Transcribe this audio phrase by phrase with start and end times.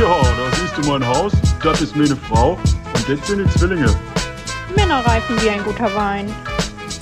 [0.00, 1.30] Ja, da siehst du mein Haus,
[1.62, 3.94] das ist meine Frau und das sind die Zwillinge.
[4.74, 6.26] Männer reifen wie ein guter Wein.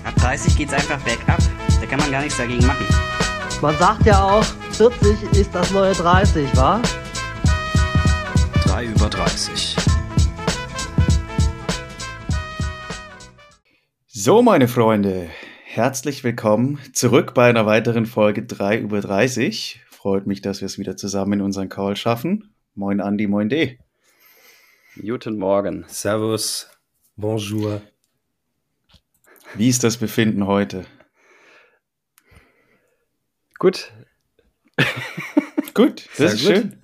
[0.03, 1.39] Ab 30 geht's einfach bergab.
[1.81, 2.85] Da kann man gar nichts dagegen machen.
[3.63, 4.43] Man sagt ja auch,
[4.73, 6.83] 40 ist das neue 30, wa?
[8.65, 9.77] 3 über 30.
[14.09, 15.29] So, meine Freunde,
[15.67, 19.83] herzlich willkommen zurück bei einer weiteren Folge 3 über 30.
[19.89, 22.55] Freut mich, dass wir es wieder zusammen in unseren Call schaffen.
[22.79, 23.77] Moin Andi, moin D.
[25.05, 25.85] Guten Morgen.
[25.89, 26.71] Servus.
[27.17, 27.83] Bonjour.
[29.57, 30.87] Wie ist das Befinden heute?
[33.59, 33.93] Gut.
[35.75, 36.55] gut, das Sehr ist gut.
[36.55, 36.83] schön.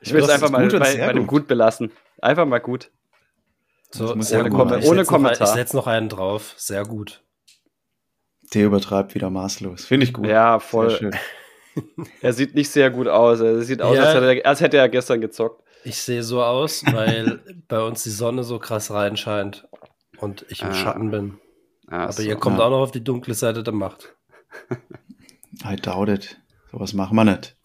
[0.00, 1.46] Ich will es einfach mal bei, bei dem gut.
[1.46, 1.92] belassen.
[2.22, 2.90] Einfach mal gut.
[3.90, 4.72] So, ja gut.
[4.78, 5.46] Ich Ohne noch Kommentar.
[5.46, 6.54] Ich setze noch einen drauf.
[6.56, 7.22] Sehr gut.
[8.54, 9.84] Der übertreibt wieder maßlos.
[9.84, 10.26] Finde ich gut.
[10.26, 11.10] Ja, voll.
[12.20, 13.40] Er sieht nicht sehr gut aus.
[13.40, 14.04] Er sieht aus, Ja.
[14.04, 15.62] als, hätte er, als hätte er gestern gezockt.
[15.84, 19.66] Ich sehe so aus, weil bei uns die Sonne so krass reinscheint
[20.18, 20.74] und ich im Ah.
[20.74, 21.38] Schatten bin.
[21.88, 22.22] Ah, Aber so.
[22.22, 22.64] ihr kommt Ja.
[22.66, 24.14] auch noch auf die dunkle Seite der Macht.
[25.64, 26.38] I doubt it.
[26.72, 27.56] Sowas machen wir nicht.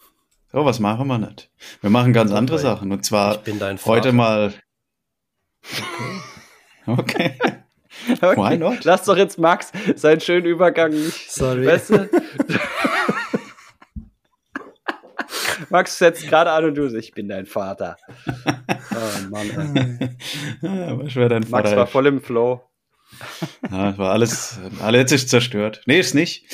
[0.52, 1.50] Sowas machen wir nicht.
[1.82, 2.92] Wir machen ganz andere Weil Sachen.
[2.92, 4.54] Und zwar dein heute mal.
[6.86, 7.34] Okay.
[8.22, 8.38] Okay.
[8.38, 8.86] Why not?
[8.86, 11.30] Lass doch jetzt Max seinen schönen Übergang nicht.
[11.32, 11.66] Sorry.
[11.68, 12.10] Weißt du?
[15.70, 17.98] Max setzt gerade an und du, ich bin dein Vater.
[18.92, 20.18] Oh Mann.
[20.62, 21.78] Ja, aber schwer dein Max Vater.
[21.78, 22.62] war voll im Flow.
[23.72, 25.82] Ja, war alles, alles ist zerstört.
[25.86, 26.46] Nee, ist nicht.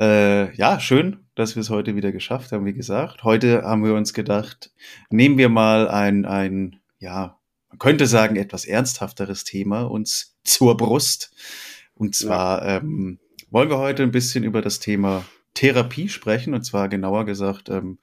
[0.00, 3.22] Äh, ja, schön, dass wir es heute wieder geschafft haben, wie gesagt.
[3.24, 4.72] Heute haben wir uns gedacht,
[5.10, 11.32] nehmen wir mal ein, ein, ja, man könnte sagen, etwas ernsthafteres Thema uns zur Brust.
[11.94, 13.18] Und zwar ähm,
[13.50, 15.24] wollen wir heute ein bisschen über das Thema
[15.58, 17.98] Therapie sprechen, und zwar genauer gesagt ähm,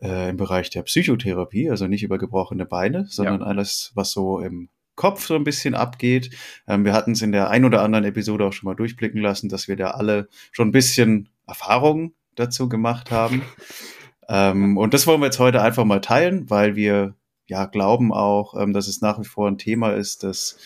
[0.00, 4.70] äh, im Bereich der Psychotherapie, also nicht über gebrochene Beine, sondern alles, was so im
[4.94, 6.30] Kopf so ein bisschen abgeht.
[6.66, 9.50] Ähm, wir hatten es in der ein oder anderen Episode auch schon mal durchblicken lassen,
[9.50, 13.42] dass wir da alle schon ein bisschen Erfahrung dazu gemacht haben.
[14.30, 17.14] ähm, und das wollen wir jetzt heute einfach mal teilen, weil wir
[17.46, 20.56] ja glauben auch, ähm, dass es nach wie vor ein Thema ist, das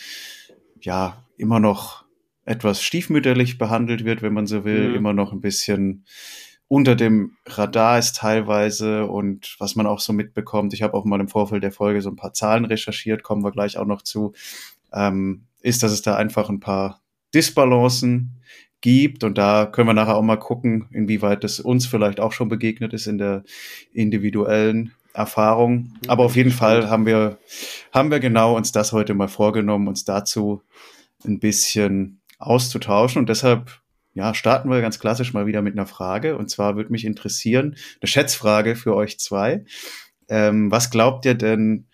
[0.81, 2.04] ja immer noch
[2.44, 4.94] etwas stiefmütterlich behandelt wird, wenn man so will, Mhm.
[4.97, 6.05] immer noch ein bisschen
[6.69, 11.21] unter dem Radar ist teilweise und was man auch so mitbekommt, ich habe auch mal
[11.21, 14.32] im Vorfeld der Folge so ein paar Zahlen recherchiert, kommen wir gleich auch noch zu,
[14.93, 17.00] ähm, ist, dass es da einfach ein paar
[17.34, 18.41] Disbalancen
[18.81, 22.49] gibt und da können wir nachher auch mal gucken, inwieweit das uns vielleicht auch schon
[22.49, 23.44] begegnet ist in der
[23.93, 25.94] individuellen Erfahrung.
[26.06, 27.38] Aber auf jeden Fall haben wir,
[27.93, 30.62] haben wir genau uns das heute mal vorgenommen, uns dazu
[31.25, 33.81] ein bisschen auszutauschen und deshalb
[34.16, 36.37] ja, starten wir ganz klassisch mal wieder mit einer Frage.
[36.38, 39.65] Und zwar würde mich interessieren, eine Schätzfrage für euch zwei.
[40.28, 41.88] Ähm, was glaubt ihr denn,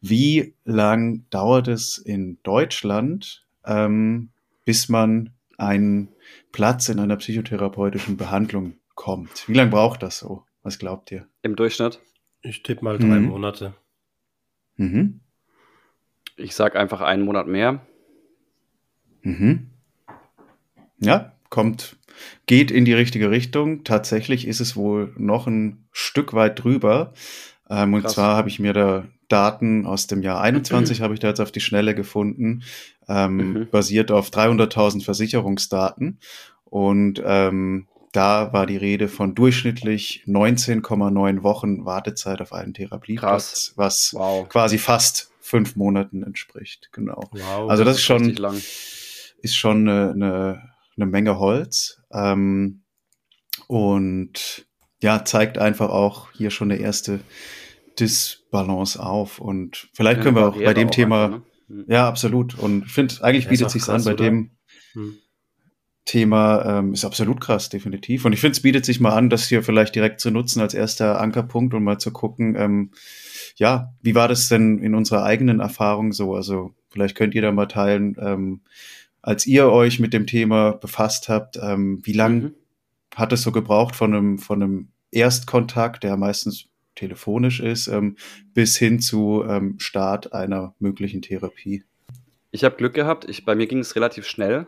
[0.00, 4.30] wie lang dauert es in Deutschland, ähm,
[4.64, 6.08] bis man einen
[6.50, 9.46] Platz in einer psychotherapeutischen Behandlung kommt?
[9.46, 10.44] Wie lange braucht das so?
[10.62, 11.28] Was glaubt ihr?
[11.42, 12.00] Im Durchschnitt.
[12.40, 13.26] Ich tippe mal drei Mhm.
[13.26, 13.74] Monate.
[14.76, 15.20] Mhm.
[16.36, 17.86] Ich sag einfach einen Monat mehr.
[19.22, 19.70] Mhm.
[20.98, 21.96] Ja, kommt,
[22.46, 23.84] geht in die richtige Richtung.
[23.84, 27.12] Tatsächlich ist es wohl noch ein Stück weit drüber.
[27.68, 28.14] Ähm, und Krass.
[28.14, 31.50] zwar habe ich mir da Daten aus dem Jahr 21 habe ich da jetzt auf
[31.52, 32.62] die Schnelle gefunden,
[33.08, 33.68] ähm, Mhm.
[33.70, 36.18] basiert auf 300.000 Versicherungsdaten.
[36.64, 44.12] Und ähm, da war die Rede von durchschnittlich 19,9 Wochen Wartezeit auf einen Therapieplatz, was
[44.14, 44.48] Wow.
[44.48, 46.88] quasi fast fünf Monaten entspricht.
[46.92, 47.28] Genau.
[47.32, 47.70] Wow.
[47.70, 48.34] Also das ist schon,
[49.42, 52.02] ist schon eine, eine, eine Menge Holz.
[52.12, 52.82] Ähm,
[53.68, 54.66] und
[55.02, 57.20] ja, zeigt einfach auch hier schon eine erste
[57.98, 59.38] Disbalance auf.
[59.38, 61.84] Und vielleicht können wir auch bei dem auch Thema, einfach, ne?
[61.88, 62.58] ja, absolut.
[62.58, 64.24] Und ich finde, eigentlich Ja, bietet sich an bei oder?
[64.24, 64.50] dem
[64.92, 65.16] Hm.
[66.04, 68.24] Thema, ähm, ist absolut krass, definitiv.
[68.24, 70.72] Und ich finde, es bietet sich mal an, das hier vielleicht direkt zu nutzen als
[70.72, 72.92] erster Ankerpunkt und mal zu gucken, ähm,
[73.56, 76.34] ja, wie war das denn in unserer eigenen Erfahrung so?
[76.36, 78.60] Also vielleicht könnt ihr da mal teilen, ähm,
[79.26, 82.54] als ihr euch mit dem Thema befasst habt, ähm, wie lang Mhm.
[83.14, 88.16] hat es so gebraucht von einem, von einem Erstkontakt, der meistens telefonisch ist, ähm,
[88.54, 91.84] bis hin zu ähm, Start einer möglichen Therapie?
[92.52, 93.28] Ich habe Glück gehabt.
[93.28, 94.66] Ich, bei mir ging es relativ schnell.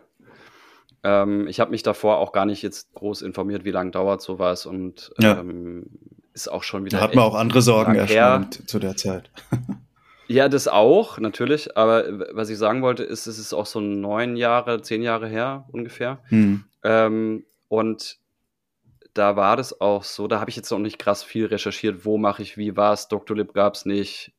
[1.04, 4.66] Ähm, ich habe mich davor auch gar nicht jetzt groß informiert, wie lange dauert sowas
[4.66, 5.38] und Ja.
[5.38, 5.86] ähm,
[6.34, 6.98] ist auch schon wieder.
[6.98, 9.30] Da hat man auch andere Sorgen erstmal zu der Zeit.
[10.28, 11.76] Ja, das auch, natürlich.
[11.76, 12.04] Aber
[12.34, 16.22] was ich sagen wollte, ist, es ist auch so neun Jahre, zehn Jahre her ungefähr.
[16.28, 16.64] Hm.
[16.84, 18.18] Ähm, und
[19.14, 22.18] da war das auch so, da habe ich jetzt noch nicht krass viel recherchiert, wo
[22.18, 23.08] mache ich wie was.
[23.08, 24.32] Doctolib gab es nicht,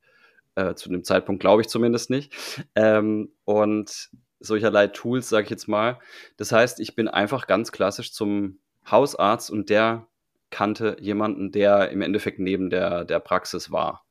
[0.56, 2.34] äh, zu dem Zeitpunkt glaube ich zumindest nicht.
[2.76, 4.10] Ähm, und
[4.40, 6.00] solcherlei Tools, sage ich jetzt mal.
[6.38, 8.60] Das heißt, ich bin einfach ganz klassisch zum
[8.90, 10.08] Hausarzt und der
[10.50, 14.06] kannte jemanden, der im Endeffekt neben der, der Praxis war.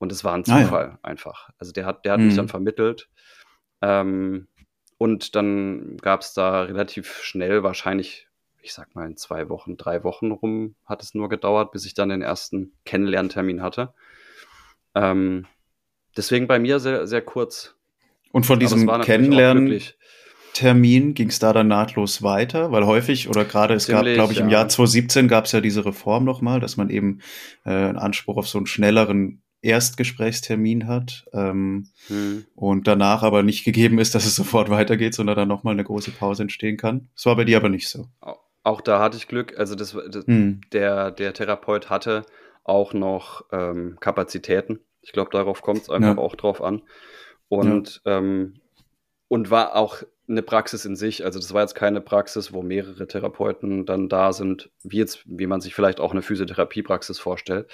[0.00, 0.98] Und es war ein Zufall ah, ja.
[1.02, 1.50] einfach.
[1.58, 2.26] Also der hat, der hat mhm.
[2.26, 3.08] mich dann vermittelt.
[3.82, 4.48] Ähm,
[4.98, 8.26] und dann gab es da relativ schnell, wahrscheinlich,
[8.62, 11.94] ich sag mal in zwei Wochen, drei Wochen rum, hat es nur gedauert, bis ich
[11.94, 13.92] dann den ersten Kennenlerntermin hatte.
[14.94, 15.46] Ähm,
[16.16, 17.76] deswegen bei mir sehr, sehr kurz.
[18.32, 19.80] Und von diesem Kennenlernen
[20.54, 24.32] Termin ging es da dann nahtlos weiter, weil häufig oder gerade es Ziemlich, gab, glaube
[24.32, 24.60] ich, im ja.
[24.60, 27.20] Jahr 2017 gab es ja diese Reform nochmal, dass man eben
[27.64, 32.46] äh, einen Anspruch auf so einen schnelleren Erstgesprächstermin hat ähm, hm.
[32.54, 36.12] und danach aber nicht gegeben ist, dass es sofort weitergeht, sondern dann nochmal eine große
[36.12, 37.08] Pause entstehen kann.
[37.14, 38.06] Das war bei dir aber nicht so.
[38.62, 40.60] Auch da hatte ich Glück, also das, das hm.
[40.72, 42.24] der, der Therapeut hatte
[42.64, 44.80] auch noch ähm, Kapazitäten.
[45.02, 46.22] Ich glaube, darauf kommt es einfach ja.
[46.22, 46.82] auch drauf an.
[47.48, 48.18] Und, ja.
[48.18, 48.60] ähm,
[49.28, 51.24] und war auch eine Praxis in sich.
[51.24, 55.46] Also das war jetzt keine Praxis, wo mehrere Therapeuten dann da sind, wie jetzt, wie
[55.46, 57.70] man sich vielleicht auch eine Physiotherapiepraxis vorstellt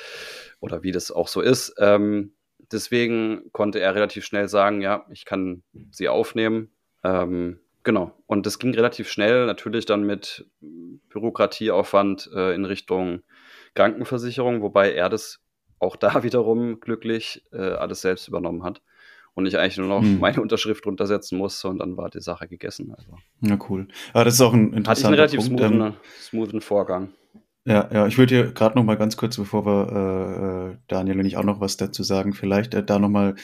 [0.61, 1.75] oder wie das auch so ist.
[1.79, 2.33] Ähm,
[2.73, 6.71] deswegen konnte er relativ schnell sagen, ja, ich kann sie aufnehmen.
[7.05, 8.13] Ähm, genau.
[8.27, 10.47] Und das ging relativ schnell, natürlich dann mit
[11.11, 13.23] Bürokratieaufwand äh, in Richtung
[13.75, 15.41] Krankenversicherung, wobei er das
[15.79, 18.81] auch da wiederum glücklich äh, alles selbst übernommen hat
[19.37, 20.19] und ich eigentlich nur noch hm.
[20.19, 22.93] meine Unterschrift drunter setzen musste und dann war die Sache gegessen.
[22.97, 23.13] Also.
[23.41, 23.87] Na cool.
[24.13, 25.77] Aber das ist auch ein interessanter Hatte ich einen relativ Punkt.
[25.77, 27.09] Smoothen, ähm, smoothen Vorgang.
[27.67, 31.21] Ja, ja, ich würde hier gerade noch mal ganz kurz, bevor wir äh, äh, Daniel
[31.21, 33.35] und ich auch noch was dazu sagen, vielleicht äh, da noch mal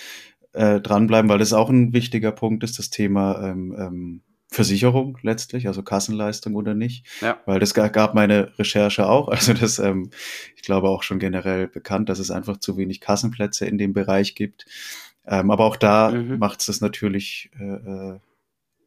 [0.52, 5.66] äh, dranbleiben, weil das auch ein wichtiger Punkt ist, das Thema ähm, ähm, Versicherung letztlich,
[5.66, 7.06] also Kassenleistung oder nicht.
[7.20, 7.40] Ja.
[7.46, 9.28] Weil das gab meine Recherche auch.
[9.28, 10.10] Also das, ähm,
[10.54, 14.34] ich glaube auch schon generell bekannt, dass es einfach zu wenig Kassenplätze in dem Bereich
[14.34, 14.66] gibt.
[15.26, 16.38] Ähm, aber auch da mhm.
[16.38, 18.18] macht es das natürlich äh, äh,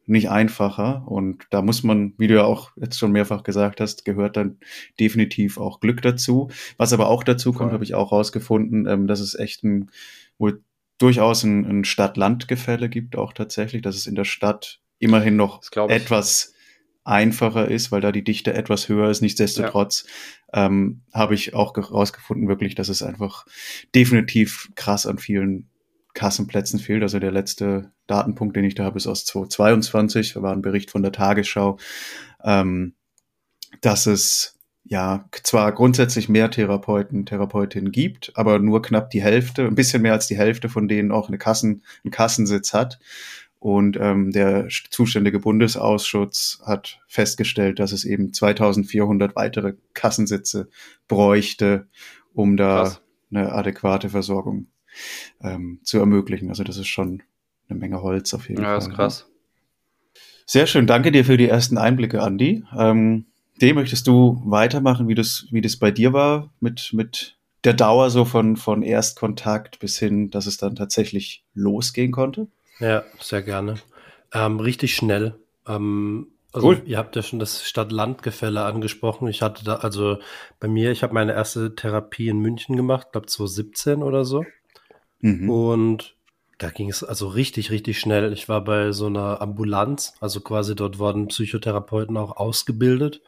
[0.05, 1.03] nicht einfacher.
[1.07, 4.59] Und da muss man, wie du ja auch jetzt schon mehrfach gesagt hast, gehört dann
[4.99, 6.49] definitiv auch Glück dazu.
[6.77, 9.89] Was aber auch dazu kommt, habe ich auch rausgefunden, ähm, dass es echt ein,
[10.37, 10.61] wohl
[10.97, 16.53] durchaus ein, ein Stadt-Land-Gefälle gibt, auch tatsächlich, dass es in der Stadt immerhin noch etwas
[17.03, 19.21] einfacher ist, weil da die Dichte etwas höher ist.
[19.21, 20.05] Nichtsdestotrotz
[20.53, 20.65] ja.
[20.65, 23.45] ähm, habe ich auch rausgefunden, wirklich, dass es einfach
[23.93, 25.69] definitiv krass an vielen
[26.15, 27.03] Kassenplätzen fehlt.
[27.03, 30.33] Also der letzte Datenpunkt, den ich da habe, ist aus 2022.
[30.33, 31.77] Da war ein Bericht von der Tagesschau,
[32.43, 32.95] ähm,
[33.81, 39.75] dass es ja zwar grundsätzlich mehr Therapeuten, Therapeutinnen gibt, aber nur knapp die Hälfte, ein
[39.75, 42.99] bisschen mehr als die Hälfte von denen auch eine Kassen, einen Kassensitz hat.
[43.59, 50.69] Und ähm, der zuständige Bundesausschuss hat festgestellt, dass es eben 2400 weitere Kassensitze
[51.07, 51.87] bräuchte,
[52.33, 53.01] um da Krass.
[53.31, 54.67] eine adäquate Versorgung
[55.41, 56.49] ähm, zu ermöglichen.
[56.49, 57.23] Also das ist schon
[57.69, 58.79] eine Menge Holz auf jeden ja, Fall.
[58.79, 59.29] Ja, ist krass.
[60.45, 60.85] Sehr schön.
[60.85, 62.63] Danke dir für die ersten Einblicke, Andi.
[62.77, 63.25] Ähm,
[63.61, 68.09] dem möchtest du weitermachen, wie das, wie das bei dir war mit, mit der Dauer
[68.09, 72.47] so von, von Erstkontakt bis hin, dass es dann tatsächlich losgehen konnte?
[72.79, 73.75] Ja, sehr gerne.
[74.33, 75.35] Ähm, richtig schnell.
[75.67, 76.81] Ähm, also cool.
[76.85, 79.27] ihr habt ja schon das Stadt-Land-Gefälle angesprochen.
[79.27, 80.19] Ich hatte da, also
[80.59, 84.45] bei mir, ich habe meine erste Therapie in München gemacht, glaube 2017 oder so.
[85.25, 85.49] Mhm.
[85.49, 86.15] Und
[86.59, 88.31] da ging es also richtig, richtig schnell.
[88.31, 93.21] Ich war bei so einer Ambulanz, also quasi dort wurden Psychotherapeuten auch ausgebildet.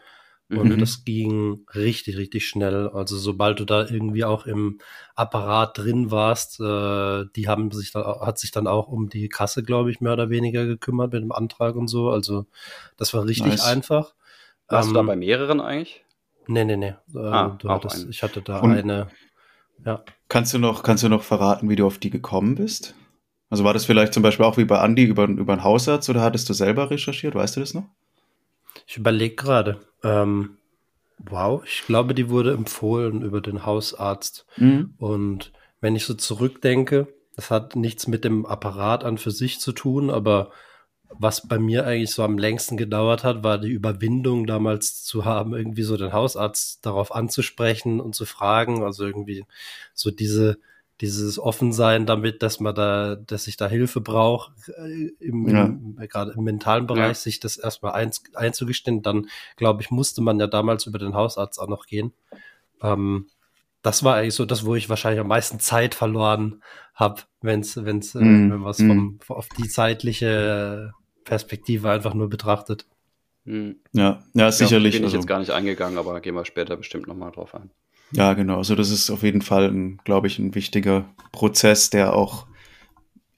[0.50, 0.80] Und mhm.
[0.80, 2.88] das ging richtig, richtig schnell.
[2.90, 4.80] Also sobald du da irgendwie auch im
[5.16, 9.62] Apparat drin warst, äh, die haben sich da, hat sich dann auch um die Kasse,
[9.64, 12.12] glaube ich, mehr oder weniger gekümmert mit dem Antrag und so.
[12.12, 12.46] Also
[12.96, 13.66] das war richtig nice.
[13.66, 14.14] einfach.
[14.70, 16.06] Warst ähm, du da ähm, bei mehreren eigentlich?
[16.48, 16.96] Nee, nee, nee.
[17.14, 19.10] Äh, ah, hattest, ich hatte da und eine
[19.86, 20.04] ja.
[20.30, 22.96] Kannst du noch, kannst du noch verraten, wie du auf die gekommen bist?
[23.50, 26.22] Also war das vielleicht zum Beispiel auch wie bei Andy über, über einen Hausarzt oder
[26.22, 27.36] hattest du selber recherchiert?
[27.36, 27.86] Weißt du das noch?
[28.86, 29.80] Ich überlege gerade.
[30.04, 30.58] Ähm,
[31.18, 34.46] wow, ich glaube, die wurde empfohlen über den Hausarzt.
[34.58, 34.94] Mhm.
[34.98, 39.72] Und wenn ich so zurückdenke, das hat nichts mit dem Apparat an für sich zu
[39.72, 40.52] tun, aber
[41.10, 45.56] was bei mir eigentlich so am längsten gedauert hat, war die Überwindung damals zu haben,
[45.56, 48.84] irgendwie so den Hausarzt darauf anzusprechen und zu fragen.
[48.84, 49.46] Also irgendwie
[49.94, 50.60] so diese,
[51.02, 55.66] dieses Offensein damit, dass man da, dass ich da Hilfe brauche, äh, im, ja.
[55.66, 57.14] im, gerade im mentalen Bereich, ja.
[57.14, 59.02] sich das erstmal ein, einzugestehen.
[59.02, 62.14] Dann, glaube ich, musste man ja damals über den Hausarzt auch noch gehen.
[62.82, 63.28] Ähm,
[63.88, 66.62] das war eigentlich so das, wo ich wahrscheinlich am meisten Zeit verloren
[66.94, 69.20] habe, wenn's, wenn's, mm, wenn man es mm.
[69.30, 70.92] auf die zeitliche
[71.24, 72.86] Perspektive einfach nur betrachtet.
[73.46, 73.78] Hm.
[73.94, 74.96] Ja, ja, sicherlich.
[74.96, 77.56] Ja, bin ich also, jetzt gar nicht eingegangen, aber gehen wir später bestimmt nochmal drauf
[77.56, 77.70] ein.
[78.12, 78.58] Ja, genau.
[78.58, 79.72] Also das ist auf jeden Fall,
[80.04, 82.46] glaube ich, ein wichtiger Prozess, der auch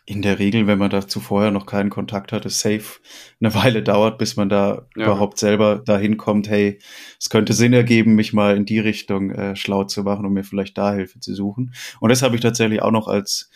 [0.10, 3.00] in der Regel, wenn man dazu vorher noch keinen Kontakt hatte, safe
[3.40, 5.06] eine Weile dauert, bis man da ja.
[5.06, 6.80] überhaupt selber dahin kommt, hey,
[7.20, 10.44] es könnte Sinn ergeben, mich mal in die Richtung äh, schlau zu machen und mir
[10.44, 11.76] vielleicht da Hilfe zu suchen.
[12.00, 13.52] Und das habe ich tatsächlich auch noch als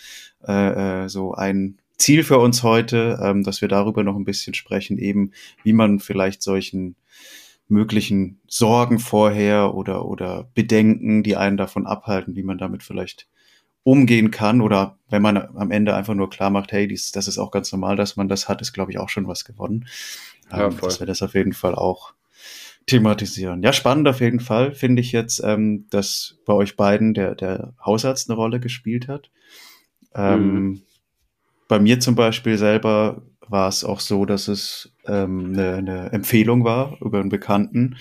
[0.47, 4.53] äh, äh, so ein Ziel für uns heute, ähm, dass wir darüber noch ein bisschen
[4.53, 5.31] sprechen, eben
[5.63, 6.95] wie man vielleicht solchen
[7.67, 13.27] möglichen Sorgen vorher oder, oder Bedenken, die einen davon abhalten, wie man damit vielleicht
[13.83, 17.37] umgehen kann oder wenn man am Ende einfach nur klar macht, hey, dies, das ist
[17.37, 19.87] auch ganz normal, dass man das hat, ist, glaube ich, auch schon was gewonnen.
[20.51, 22.13] Ja, ähm, dass wir das auf jeden Fall auch
[22.85, 23.61] thematisieren.
[23.63, 27.73] Ja, spannend auf jeden Fall, finde ich jetzt, ähm, dass bei euch beiden der, der
[27.85, 29.29] Hausarzt eine Rolle gespielt hat.
[30.15, 30.81] Ähm, mhm.
[31.67, 36.63] Bei mir zum Beispiel selber war es auch so, dass es ähm, eine, eine Empfehlung
[36.63, 37.97] war über einen Bekannten,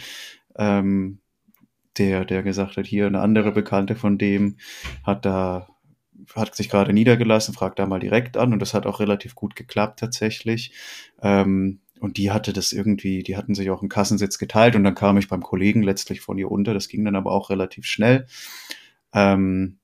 [0.56, 1.18] ähm,
[1.98, 4.56] der, der gesagt hat, hier eine andere Bekannte von dem
[5.04, 5.68] hat da
[6.34, 9.56] hat sich gerade niedergelassen, fragt da mal direkt an und das hat auch relativ gut
[9.56, 10.72] geklappt tatsächlich.
[11.20, 14.96] Ähm, und die hatte das irgendwie, die hatten sich auch einen Kassensitz geteilt und dann
[14.96, 16.74] kam ich beim Kollegen letztlich von ihr unter.
[16.74, 18.26] Das ging dann aber auch relativ schnell.
[19.14, 19.78] Ähm,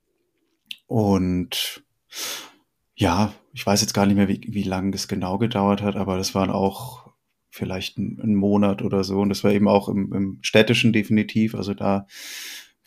[0.88, 1.85] und
[2.97, 6.16] ja, ich weiß jetzt gar nicht mehr, wie, wie lange das genau gedauert hat, aber
[6.16, 7.09] das waren auch
[7.50, 9.21] vielleicht ein, ein Monat oder so.
[9.21, 11.54] Und das war eben auch im, im städtischen definitiv.
[11.54, 12.07] Also da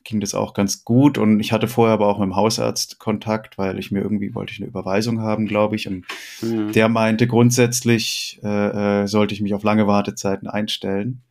[0.04, 1.18] ging das auch ganz gut.
[1.18, 4.54] Und ich hatte vorher aber auch mit dem Hausarzt Kontakt, weil ich mir irgendwie wollte
[4.54, 5.88] ich eine Überweisung haben, glaube ich.
[5.88, 6.06] Und
[6.42, 6.72] mhm.
[6.72, 11.22] der meinte, grundsätzlich äh, äh, sollte ich mich auf lange Wartezeiten einstellen.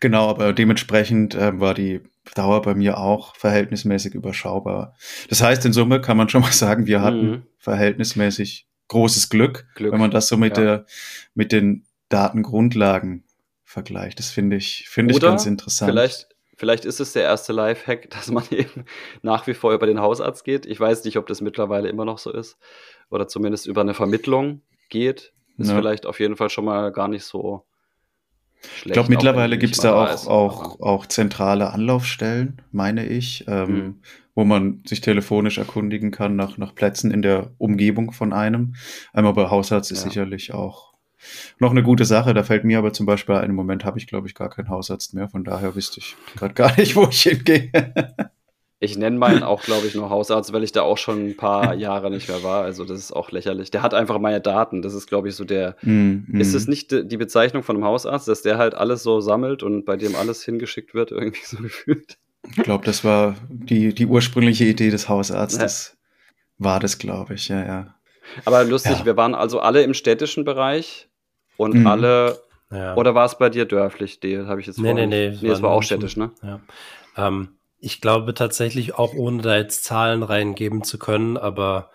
[0.00, 2.00] Genau, aber dementsprechend äh, war die
[2.34, 4.96] Dauer bei mir auch verhältnismäßig überschaubar.
[5.28, 7.42] Das heißt, in Summe kann man schon mal sagen, wir hatten mhm.
[7.58, 10.62] verhältnismäßig großes Glück, Glück, wenn man das so mit ja.
[10.62, 10.86] der,
[11.34, 13.24] mit den Datengrundlagen
[13.64, 14.18] vergleicht.
[14.18, 15.90] Das finde ich, finde ich ganz interessant.
[15.90, 16.28] Vielleicht,
[16.62, 18.84] vielleicht ist es der erste Lifehack, dass man eben
[19.22, 20.64] nach wie vor über den Hausarzt geht.
[20.64, 22.56] Ich weiß nicht, ob das mittlerweile immer noch so ist.
[23.10, 25.32] Oder zumindest über eine Vermittlung geht.
[25.58, 25.76] Ist ja.
[25.76, 27.64] vielleicht auf jeden Fall schon mal gar nicht so
[28.60, 28.86] schlecht.
[28.86, 34.00] Ich glaube, mittlerweile gibt es da auch, auch, auch zentrale Anlaufstellen, meine ich, ähm, mhm.
[34.36, 38.76] wo man sich telefonisch erkundigen kann nach, nach Plätzen in der Umgebung von einem.
[39.12, 39.96] Einmal bei Hausarzt ja.
[39.96, 40.91] ist sicherlich auch
[41.58, 42.34] noch eine gute Sache.
[42.34, 44.68] Da fällt mir aber zum Beispiel ein, im Moment habe ich, glaube ich, gar keinen
[44.68, 45.28] Hausarzt mehr.
[45.28, 47.70] Von daher wüsste ich gerade gar nicht, wo ich hingehe.
[48.82, 51.72] Ich nenne meinen auch, glaube ich, nur Hausarzt, weil ich da auch schon ein paar
[51.76, 52.64] Jahre nicht mehr war.
[52.64, 53.70] Also das ist auch lächerlich.
[53.70, 54.82] Der hat einfach meine Daten.
[54.82, 55.76] Das ist, glaube ich, so der.
[55.82, 56.40] Mm, mm.
[56.40, 59.84] Ist es nicht die Bezeichnung von einem Hausarzt, dass der halt alles so sammelt und
[59.84, 62.18] bei dem alles hingeschickt wird, irgendwie so gefühlt?
[62.50, 65.94] Ich glaube, das war die, die ursprüngliche Idee des Hausarztes.
[66.58, 66.64] Ja.
[66.64, 67.94] War das, glaube ich, ja, ja.
[68.44, 69.04] Aber lustig, ja.
[69.04, 71.08] wir waren also alle im städtischen Bereich
[71.56, 71.86] und mhm.
[71.86, 72.38] alle.
[72.70, 72.94] Ja.
[72.96, 74.46] Oder war es bei dir dörflich, Dale?
[74.46, 75.36] Habe ich jetzt Nee, nee, nee.
[75.40, 76.30] Nee, es war, auch städtisch, ne?
[76.42, 76.60] Ja.
[77.16, 81.90] Ähm, ich glaube tatsächlich auch, ohne da jetzt Zahlen reingeben zu können, aber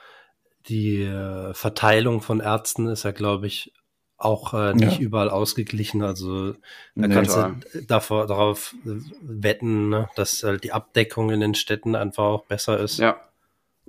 [0.67, 3.73] die äh, Verteilung von Ärzten ist ja, glaube ich,
[4.17, 5.05] auch äh, nicht ja.
[5.05, 6.03] überall ausgeglichen.
[6.03, 6.57] Also da
[6.95, 8.75] nee, kannst du davor, darauf
[9.21, 12.99] wetten, ne, dass halt die Abdeckung in den Städten einfach auch besser ist.
[12.99, 13.17] Ja,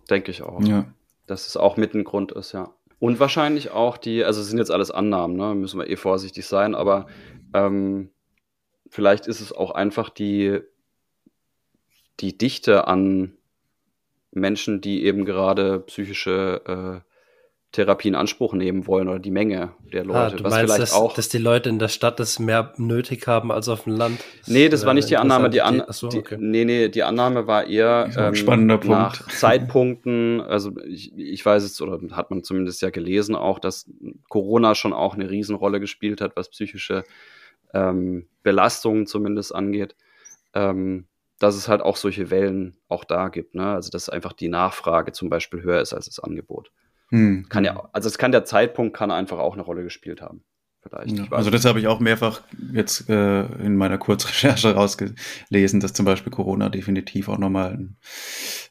[0.09, 0.61] denke ich auch.
[0.63, 0.87] Ja.
[1.27, 2.71] Dass es auch mit ein Grund ist, ja.
[3.01, 5.55] Und wahrscheinlich auch die, also es sind jetzt alles Annahmen, ne?
[5.55, 7.07] müssen wir eh vorsichtig sein, aber
[7.55, 8.11] ähm,
[8.89, 10.61] vielleicht ist es auch einfach die,
[12.21, 13.37] die Dichte an
[14.33, 17.08] Menschen, die eben gerade psychische äh,
[17.73, 20.19] Therapie in Anspruch nehmen wollen oder die Menge der ah, Leute.
[20.19, 23.27] Ah, du was meinst, dass, auch, dass die Leute in der Stadt das mehr nötig
[23.27, 24.25] haben als auf dem Land?
[24.47, 25.51] Nee, das war nicht die Annahme.
[25.51, 26.37] Die, An so, okay.
[26.37, 28.89] die, nee, nee, die Annahme war eher ähm, spannender Punkt.
[28.89, 33.91] nach Zeitpunkten, also ich, ich weiß es, oder hat man zumindest ja gelesen auch, dass
[34.29, 37.05] Corona schon auch eine Riesenrolle gespielt hat, was psychische
[37.75, 39.95] ähm, Belastungen zumindest angeht.
[40.55, 41.07] Ähm,
[41.39, 43.55] dass es halt auch solche Wellen auch da gibt.
[43.55, 43.67] Ne?
[43.67, 46.73] Also dass einfach die Nachfrage zum Beispiel höher ist als das Angebot.
[47.11, 47.47] Hm.
[47.49, 50.45] Kann ja, also es kann der Zeitpunkt kann einfach auch eine Rolle gespielt haben.
[50.81, 51.19] Vielleicht.
[51.19, 56.07] Ja, also das habe ich auch mehrfach jetzt äh, in meiner Kurzrecherche rausgelesen, dass zum
[56.07, 57.97] Beispiel Corona definitiv auch nochmal ein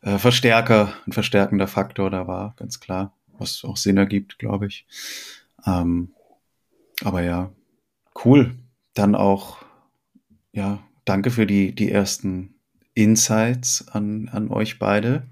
[0.02, 4.88] äh, Verstärker, ein verstärkender Faktor da war, ganz klar, was auch Sinn ergibt, glaube ich.
[5.66, 6.14] Ähm,
[7.04, 7.52] aber ja,
[8.24, 8.56] cool.
[8.94, 9.58] Dann auch,
[10.54, 12.56] ja, danke für die, die ersten
[12.94, 15.28] Insights an, an euch beide.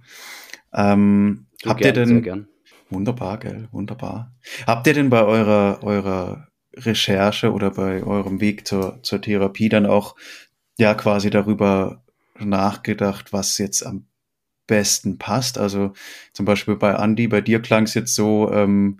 [0.73, 2.47] Ähm, habt gern, ihr denn,
[2.89, 4.31] Wunderbar, gell, wunderbar.
[4.67, 9.85] Habt ihr denn bei eurer, eurer Recherche oder bei eurem Weg zur, zur Therapie dann
[9.85, 10.15] auch
[10.77, 12.03] ja quasi darüber
[12.39, 14.05] nachgedacht, was jetzt am
[14.67, 15.57] besten passt?
[15.57, 15.93] Also
[16.33, 18.99] zum Beispiel bei Andy, bei dir klang es jetzt so, ähm,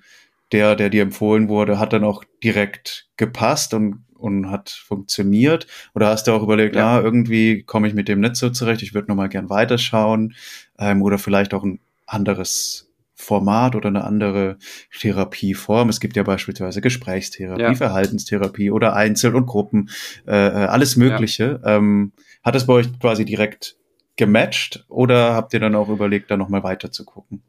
[0.51, 5.67] der, der dir empfohlen wurde, hat dann auch direkt gepasst und, und hat funktioniert?
[5.93, 8.81] Oder hast du auch überlegt, ja, ah, irgendwie komme ich mit dem nicht so zurecht,
[8.81, 10.35] ich würde nochmal gern weiterschauen
[10.79, 12.84] ähm, oder vielleicht auch ein anderes
[13.15, 14.57] Format oder eine andere
[14.99, 15.89] Therapieform.
[15.89, 17.73] Es gibt ja beispielsweise Gesprächstherapie, ja.
[17.73, 19.89] Verhaltenstherapie oder Einzel- und Gruppen,
[20.27, 21.61] äh, äh alles Mögliche.
[21.63, 21.77] Ja.
[21.77, 22.11] Ähm,
[22.43, 23.77] hat es bei euch quasi direkt
[24.17, 27.41] gematcht oder habt ihr dann auch überlegt, da nochmal weiter zu gucken?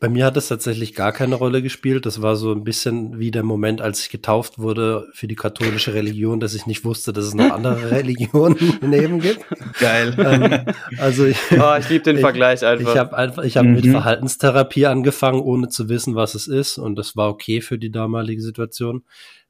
[0.00, 2.06] Bei mir hat es tatsächlich gar keine Rolle gespielt.
[2.06, 5.92] Das war so ein bisschen wie der Moment, als ich getauft wurde für die katholische
[5.92, 9.44] Religion, dass ich nicht wusste, dass es noch andere Religionen daneben gibt.
[9.78, 10.14] Geil.
[10.18, 12.92] Ähm, also ich, oh, ich liebe den ich, Vergleich einfach.
[12.92, 13.74] Ich habe einfach, ich habe mhm.
[13.74, 17.90] mit Verhaltenstherapie angefangen, ohne zu wissen, was es ist, und das war okay für die
[17.90, 19.04] damalige Situation.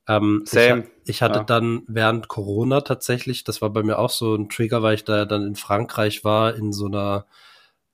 [0.09, 0.87] Ähm, Same.
[1.05, 1.45] Ich, ich hatte ja.
[1.45, 5.27] dann während Corona tatsächlich, das war bei mir auch so ein Trigger, weil ich da
[5.27, 7.27] dann in Frankreich war, in so einer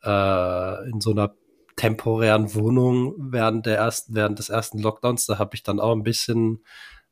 [0.03, 1.35] äh, in so einer
[1.77, 5.27] temporären Wohnung während der ersten, während des ersten Lockdowns.
[5.27, 6.65] Da habe ich dann auch ein bisschen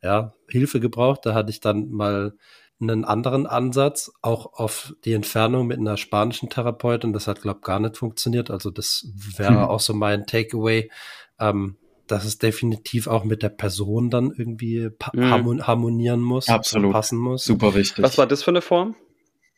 [0.02, 1.20] ja, Hilfe gebraucht.
[1.24, 2.34] Da hatte ich dann mal
[2.80, 7.12] einen anderen Ansatz, auch auf die Entfernung mit einer spanischen Therapeutin.
[7.12, 8.50] Das hat, glaube ich, gar nicht funktioniert.
[8.50, 9.06] Also das
[9.36, 9.68] wäre hm.
[9.68, 10.90] auch so mein Takeaway,
[11.38, 15.66] ähm, dass es definitiv auch mit der Person dann irgendwie hm.
[15.66, 16.92] harmonieren muss, Absolut.
[16.92, 17.44] passen muss.
[17.44, 18.02] Super wichtig.
[18.02, 18.96] Was war das für eine Form?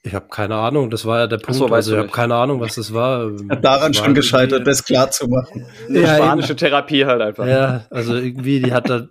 [0.06, 1.56] Ich habe keine Ahnung, das war ja der Punkt.
[1.56, 3.28] So, also ich habe keine Ahnung, was das war.
[3.50, 5.66] Hat daran schon gescheitert, das klar zu machen.
[5.88, 6.58] Eine ja, spanische eben.
[6.58, 7.44] Therapie halt einfach.
[7.44, 9.06] Ja, also irgendwie, die hat da,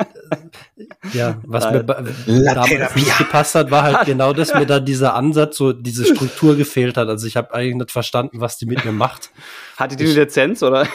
[1.12, 5.58] ja, was mir damals nicht gepasst hat, war halt genau das, mir da dieser Ansatz,
[5.58, 7.10] so diese Struktur gefehlt hat.
[7.10, 9.32] Also ich habe eigentlich nicht verstanden, was die mit mir macht.
[9.76, 10.88] Hatte die eine Lizenz, oder?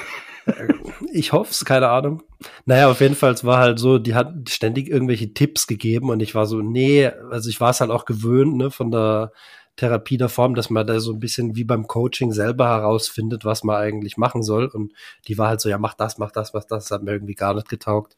[1.13, 2.23] Ich hoffe es, keine Ahnung.
[2.65, 6.21] Naja, auf jeden Fall, es war halt so, die hat ständig irgendwelche Tipps gegeben und
[6.21, 9.33] ich war so, nee, also ich war es halt auch gewöhnt, ne, von der
[9.81, 13.65] Therapie der Form, dass man da so ein bisschen wie beim Coaching selber herausfindet, was
[13.65, 14.67] man eigentlich machen soll.
[14.67, 14.93] Und
[15.27, 17.35] die war halt so, ja, mach das, mach das, mach das, das hat mir irgendwie
[17.35, 18.17] gar nicht getaugt.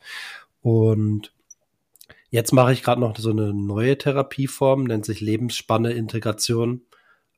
[0.60, 1.32] Und
[2.30, 6.82] jetzt mache ich gerade noch so eine neue Therapieform, nennt sich Lebensspanne Integration,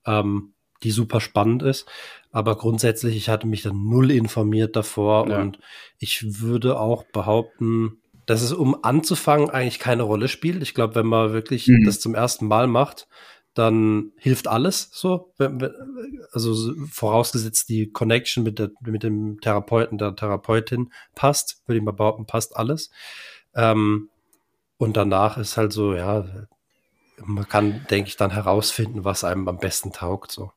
[0.07, 1.87] ähm, die super spannend ist.
[2.33, 5.39] Aber grundsätzlich, ich hatte mich dann null informiert davor ja.
[5.39, 5.59] und
[5.99, 10.63] ich würde auch behaupten, dass es um anzufangen eigentlich keine Rolle spielt.
[10.63, 11.85] Ich glaube, wenn man wirklich mhm.
[11.85, 13.07] das zum ersten Mal macht,
[13.55, 15.33] dann hilft alles so.
[16.33, 21.93] Also vorausgesetzt die Connection mit, der, mit dem Therapeuten, der Therapeutin passt, würde ich mal
[21.93, 22.91] behaupten, passt alles.
[23.55, 24.11] Ähm,
[24.77, 26.25] und danach ist halt so, ja,
[27.25, 30.33] man kann, denke ich, dann herausfinden, was einem am besten taugt.
[30.33, 30.51] So.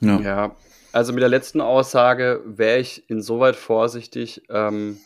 [0.00, 0.20] Ja.
[0.20, 0.56] ja.
[0.92, 4.98] also mit der letzten Aussage wäre ich insoweit vorsichtig, ähm,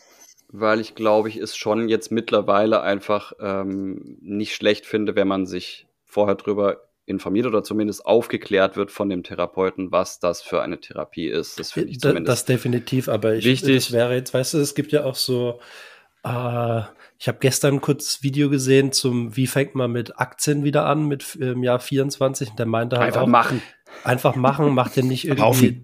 [0.51, 5.45] weil ich glaube, ich es schon jetzt mittlerweile einfach ähm, nicht schlecht finde, wenn man
[5.45, 10.79] sich vorher drüber informiert oder zumindest aufgeklärt wird von dem Therapeuten, was das für eine
[10.79, 11.59] Therapie ist.
[11.59, 12.27] Das finde ich zumindest.
[12.27, 13.75] Das definitiv, aber ich, wichtig.
[13.75, 15.59] das wäre jetzt, weißt du, es gibt ja auch so,
[16.23, 16.81] äh,
[17.17, 21.05] ich habe gestern ein kurzes Video gesehen zum, wie fängt man mit Aktien wieder an
[21.07, 22.51] mit im Jahr 24.
[22.51, 23.61] Der meinte halt Einfach auch, machen.
[24.03, 25.83] Einfach machen, macht ja nicht irgendwie.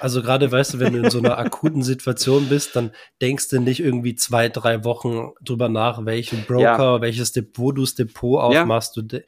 [0.00, 2.90] Also gerade weißt du, wenn du in so einer akuten Situation bist, dann
[3.22, 6.62] denkst du nicht irgendwie zwei, drei Wochen drüber nach, welchen Broker,
[6.96, 7.00] ja.
[7.00, 8.96] welches Depot du das Depot aufmachst.
[8.96, 9.02] Ja.
[9.02, 9.22] Du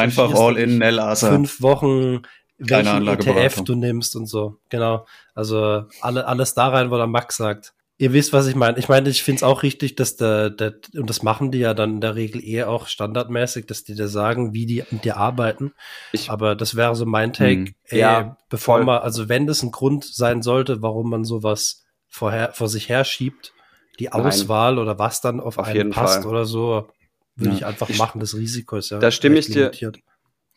[0.00, 1.30] Einfach all in Nelasa.
[1.30, 2.22] Fünf Wochen
[2.58, 4.58] welchen ETF du nimmst und so.
[4.68, 5.06] Genau.
[5.34, 7.74] Also alle, alles da rein, wo der Max sagt.
[7.98, 8.78] Ihr wisst, was ich meine.
[8.78, 11.72] Ich meine, ich finde es auch richtig, dass der, der, und das machen die ja
[11.72, 15.16] dann in der Regel eher auch standardmäßig, dass die da sagen, wie die mit dir
[15.16, 15.72] arbeiten.
[16.12, 17.60] Ich, Aber das wäre so mein Take.
[17.60, 18.84] Mh, ey, ja, bevor voll.
[18.84, 23.04] man, also wenn das ein Grund sein sollte, warum man sowas vorher, vor sich her
[23.04, 23.54] schiebt,
[23.98, 24.82] die Auswahl Nein.
[24.82, 26.30] oder was dann auf, auf einen passt Fall.
[26.30, 26.90] oder so,
[27.34, 27.56] würde ja.
[27.56, 28.20] ich einfach ich, machen.
[28.20, 28.98] Das Risiko ist ja.
[28.98, 29.72] Da stimme ich dir.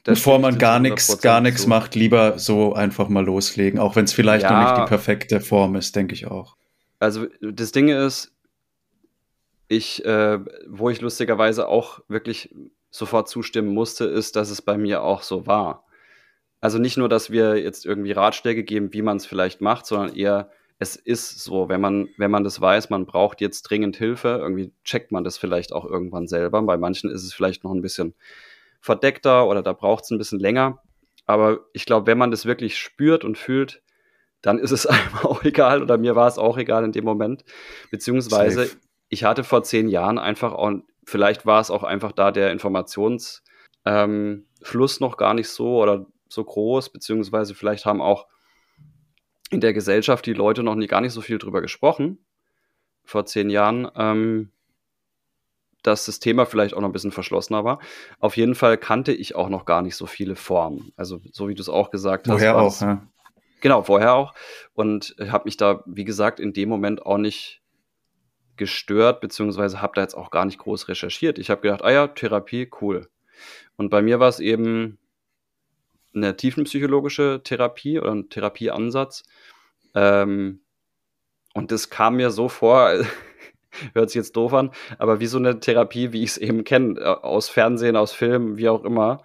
[0.03, 4.13] Bevor man gar nichts, gar nichts macht, lieber so einfach mal loslegen, auch wenn es
[4.13, 4.51] vielleicht ja.
[4.51, 6.58] noch nicht die perfekte Form ist, denke ich auch
[6.99, 8.33] also das Ding ist,
[9.67, 12.53] ich, äh, wo ich lustigerweise auch wirklich
[12.91, 15.85] sofort zustimmen musste, ist, dass es bei mir auch so war.
[16.59, 20.15] Also nicht nur, dass wir jetzt irgendwie Ratschläge geben, wie man es vielleicht macht, sondern
[20.15, 24.39] eher, es ist so, wenn man, wenn man das weiß, man braucht jetzt dringend Hilfe,
[24.41, 26.61] irgendwie checkt man das vielleicht auch irgendwann selber.
[26.63, 28.13] Bei manchen ist es vielleicht noch ein bisschen
[28.81, 30.81] verdeckter oder da braucht es ein bisschen länger.
[31.25, 33.81] Aber ich glaube, wenn man das wirklich spürt und fühlt,
[34.41, 37.43] dann ist es einem auch egal oder mir war es auch egal in dem Moment.
[37.91, 38.77] Beziehungsweise Safe.
[39.09, 40.71] ich hatte vor zehn Jahren einfach auch,
[41.05, 43.41] vielleicht war es auch einfach da der Informationsfluss
[43.85, 44.45] ähm,
[44.99, 48.27] noch gar nicht so oder so groß, beziehungsweise vielleicht haben auch
[49.49, 52.23] in der Gesellschaft die Leute noch nie gar nicht so viel drüber gesprochen
[53.03, 53.89] vor zehn Jahren.
[53.95, 54.51] Ähm,
[55.83, 57.79] dass das Thema vielleicht auch noch ein bisschen verschlossener war.
[58.19, 60.91] Auf jeden Fall kannte ich auch noch gar nicht so viele Formen.
[60.97, 62.35] Also, so wie du es auch gesagt hast.
[62.35, 63.07] Woher auch, ja.
[63.61, 64.33] Genau, vorher auch.
[64.73, 67.61] Und habe mich da, wie gesagt, in dem Moment auch nicht
[68.59, 71.39] gestört, beziehungsweise habe da jetzt auch gar nicht groß recherchiert.
[71.39, 73.09] Ich habe gedacht, ah ja, Therapie, cool.
[73.77, 74.99] Und bei mir war es eben
[76.13, 79.23] eine tiefenpsychologische Therapie oder ein Therapieansatz.
[79.95, 80.59] Ähm,
[81.53, 82.91] und das kam mir so vor,
[83.93, 86.99] hört sich jetzt doof an, aber wie so eine Therapie, wie ich es eben kenne,
[86.99, 89.23] äh, aus Fernsehen, aus Filmen, wie auch immer.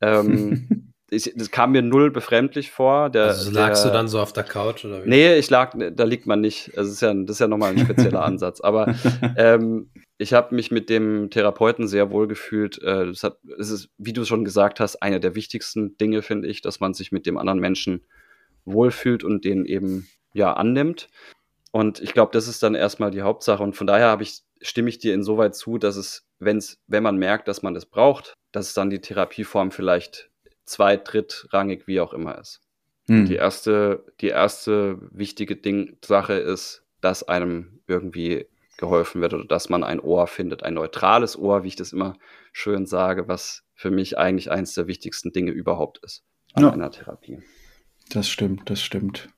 [0.00, 3.10] Ähm, ich, das kam mir null befremdlich vor.
[3.10, 5.08] Der, also lagst der, du dann so auf der Couch oder wie?
[5.08, 6.76] Nee, ich lag, da liegt man nicht.
[6.76, 8.60] Also das ist ja, das ist ja nochmal ein spezieller Ansatz.
[8.60, 8.94] Aber
[9.36, 12.80] ähm, ich habe mich mit dem Therapeuten sehr wohl gefühlt.
[12.82, 16.48] Äh, das, hat, das ist, wie du schon gesagt hast, eine der wichtigsten Dinge, finde
[16.48, 18.04] ich, dass man sich mit dem anderen Menschen
[18.64, 21.08] wohlfühlt und den eben ja annimmt.
[21.70, 23.62] Und ich glaube, das ist dann erstmal die Hauptsache.
[23.62, 27.48] Und von daher ich, stimme ich dir insoweit zu, dass es, wenn's, wenn man merkt,
[27.48, 30.30] dass man das braucht, dass es dann die Therapieform vielleicht
[30.64, 32.60] zweit-, drittrangig, wie auch immer ist.
[33.06, 33.26] Hm.
[33.26, 38.46] Die erste, die erste wichtige Ding, Sache ist, dass einem irgendwie
[38.78, 42.16] geholfen wird oder dass man ein Ohr findet, ein neutrales Ohr, wie ich das immer
[42.52, 46.24] schön sage, was für mich eigentlich eines der wichtigsten Dinge überhaupt ist
[46.54, 46.70] an ja.
[46.70, 47.40] einer Therapie.
[48.10, 49.28] Das stimmt, das stimmt.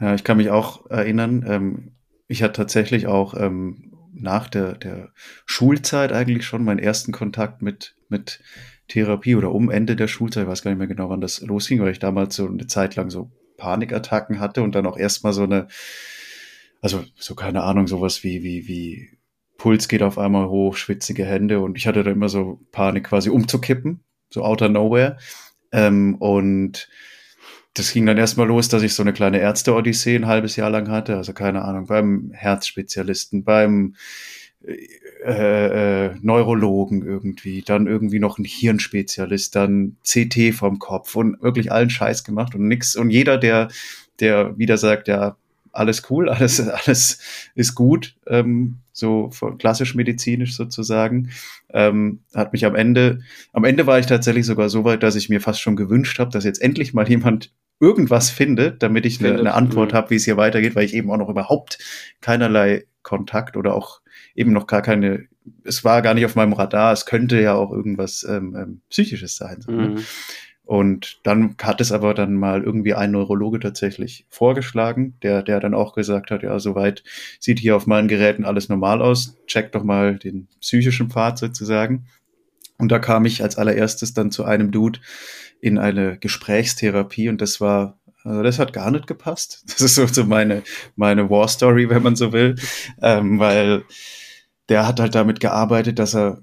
[0.00, 1.92] Ja, ich kann mich auch erinnern, ähm,
[2.26, 5.12] ich hatte tatsächlich auch ähm, nach der, der
[5.46, 8.40] Schulzeit eigentlich schon meinen ersten Kontakt mit, mit
[8.92, 11.80] Therapie oder um Ende der Schulzeit, ich weiß gar nicht mehr genau, wann das losging,
[11.80, 15.44] weil ich damals so eine Zeit lang so Panikattacken hatte und dann auch erstmal so
[15.44, 15.68] eine,
[16.82, 19.08] also so keine Ahnung, sowas wie, wie, wie
[19.56, 23.30] Puls geht auf einmal hoch, schwitzige Hände und ich hatte da immer so Panik quasi
[23.30, 25.16] umzukippen, so outer nowhere.
[25.72, 26.88] Ähm, und
[27.72, 30.90] das ging dann erstmal los, dass ich so eine kleine Ärzte-Odyssee ein halbes Jahr lang
[30.90, 31.16] hatte.
[31.16, 33.94] Also keine Ahnung, beim Herzspezialisten, beim
[35.24, 41.70] äh, äh, Neurologen irgendwie, dann irgendwie noch ein Hirnspezialist, dann CT vom Kopf und wirklich
[41.70, 42.96] allen Scheiß gemacht und nix.
[42.96, 43.68] Und jeder, der,
[44.20, 45.36] der wieder sagt, ja,
[45.72, 47.18] alles cool, alles, alles
[47.54, 51.30] ist gut, ähm, so klassisch medizinisch sozusagen,
[51.72, 53.20] ähm, hat mich am Ende,
[53.52, 56.30] am Ende war ich tatsächlich sogar so weit, dass ich mir fast schon gewünscht habe,
[56.30, 60.24] dass jetzt endlich mal jemand irgendwas findet, damit ich eine, eine Antwort habe, wie es
[60.24, 61.78] hier weitergeht, weil ich eben auch noch überhaupt
[62.20, 64.01] keinerlei Kontakt oder auch
[64.34, 65.26] eben noch gar keine,
[65.64, 69.36] es war gar nicht auf meinem Radar, es könnte ja auch irgendwas ähm, ähm, Psychisches
[69.36, 69.60] sein.
[69.60, 69.88] So, ne?
[69.88, 69.98] mhm.
[70.64, 75.74] Und dann hat es aber dann mal irgendwie ein Neurologe tatsächlich vorgeschlagen, der, der dann
[75.74, 77.02] auch gesagt hat, ja, soweit
[77.40, 82.06] sieht hier auf meinen Geräten alles normal aus, check doch mal den psychischen Pfad sozusagen.
[82.78, 85.00] Und da kam ich als allererstes dann zu einem Dude
[85.60, 89.64] in eine Gesprächstherapie und das war also das hat gar nicht gepasst.
[89.66, 90.62] Das ist so, so meine,
[90.96, 92.56] meine War Story, wenn man so will.
[93.00, 93.84] Ähm, weil
[94.68, 96.42] der hat halt damit gearbeitet, dass er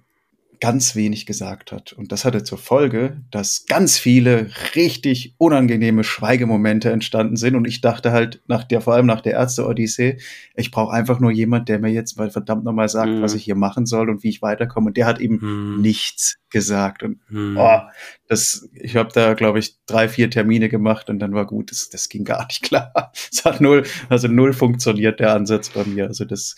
[0.60, 1.94] ganz wenig gesagt hat.
[1.94, 7.56] Und das hatte zur Folge, dass ganz viele richtig unangenehme Schweigemomente entstanden sind.
[7.56, 10.18] Und ich dachte halt, nach der, vor allem nach der Ärzte-Odyssee,
[10.56, 13.22] ich brauche einfach nur jemand, der mir jetzt mal verdammt nochmal sagt, mhm.
[13.22, 14.88] was ich hier machen soll und wie ich weiterkomme.
[14.88, 15.82] Und der hat eben mhm.
[15.82, 17.04] nichts gesagt.
[17.04, 17.58] Und mhm.
[17.58, 17.80] oh,
[18.28, 21.72] das, ich habe da, glaube ich, drei, vier Termine gemacht und dann war gut.
[21.72, 23.12] Das, das ging gar nicht klar.
[23.32, 26.08] Es hat null, also null funktioniert der Ansatz bei mir.
[26.08, 26.56] Also das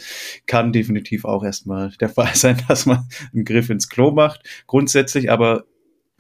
[0.47, 4.41] kann definitiv auch erstmal der Fall sein, dass man einen Griff ins Klo macht.
[4.67, 5.65] Grundsätzlich aber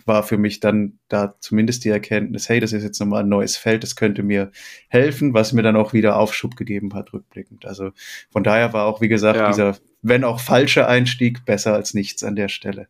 [0.05, 3.57] war für mich dann da zumindest die Erkenntnis, hey, das ist jetzt nochmal ein neues
[3.57, 4.51] Feld, das könnte mir
[4.87, 7.65] helfen, was mir dann auch wieder Aufschub gegeben hat, rückblickend.
[7.65, 7.91] Also
[8.31, 9.47] von daher war auch, wie gesagt, ja.
[9.47, 12.87] dieser, wenn auch falsche Einstieg, besser als nichts an der Stelle.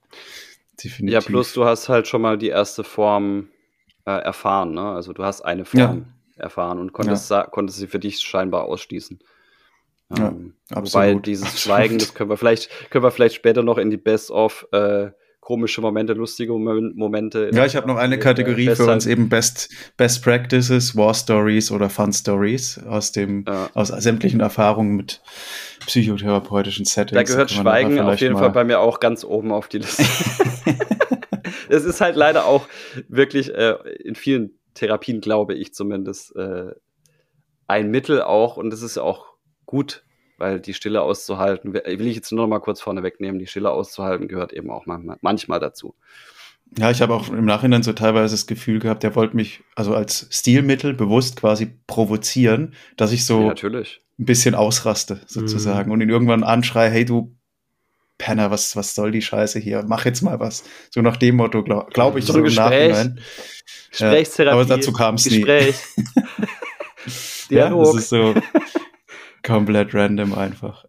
[0.74, 1.14] Definitiv.
[1.14, 3.50] Ja, plus du hast halt schon mal die erste Form
[4.06, 4.92] äh, erfahren, ne?
[4.92, 6.06] Also du hast eine Form
[6.38, 6.44] ja.
[6.44, 7.44] erfahren und konntest, ja.
[7.44, 9.20] konntest sie für dich scheinbar ausschließen.
[10.18, 13.90] Ähm, ja, wobei dieses Schweigen, das können wir vielleicht, können wir vielleicht später noch in
[13.90, 15.12] die Best of äh,
[15.52, 17.52] komische Momente, lustige Momente.
[17.54, 21.90] Ja, ich habe noch eine Kategorie für uns eben Best, Best Practices, War Stories oder
[21.90, 23.70] Fun Stories aus dem, ja.
[23.74, 25.22] aus sämtlichen Erfahrungen mit
[25.88, 27.18] psychotherapeutischen Settings.
[27.18, 30.06] Da gehört Schweigen auf jeden Fall bei mir auch ganz oben auf die Liste.
[31.68, 32.68] Es ist halt leider auch
[33.08, 36.72] wirklich äh, in vielen Therapien, glaube ich zumindest, äh,
[37.68, 39.34] ein Mittel auch und es ist auch
[39.66, 40.04] gut
[40.42, 43.70] weil die Stille auszuhalten, will ich jetzt nur noch mal kurz vorne wegnehmen, die Stille
[43.70, 45.94] auszuhalten gehört eben auch manchmal dazu.
[46.80, 49.94] Ja, ich habe auch im Nachhinein so teilweise das Gefühl gehabt, der wollte mich also
[49.94, 53.86] als Stilmittel bewusst quasi provozieren, dass ich so ja, ein
[54.18, 55.94] bisschen ausraste sozusagen mhm.
[55.94, 57.36] und ihn irgendwann anschreie, hey du
[58.18, 59.84] Penner, was, was soll die Scheiße hier?
[59.88, 60.64] Mach jetzt mal was.
[60.92, 63.20] So nach dem Motto, glaube glaub ich, so, so im Nachhinein.
[63.90, 64.56] Gesprächstherapie.
[64.56, 65.42] Ja, aber dazu kam es nie.
[65.42, 65.76] Gespräch.
[67.50, 67.94] Dialog.
[67.94, 68.34] Ja, das ist so,
[69.44, 70.86] Komplett random einfach.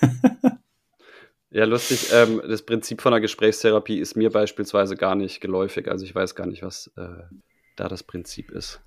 [1.50, 2.08] ja, lustig.
[2.12, 5.88] Ähm, das Prinzip von einer Gesprächstherapie ist mir beispielsweise gar nicht geläufig.
[5.88, 7.22] Also ich weiß gar nicht, was äh,
[7.76, 8.80] da das Prinzip ist.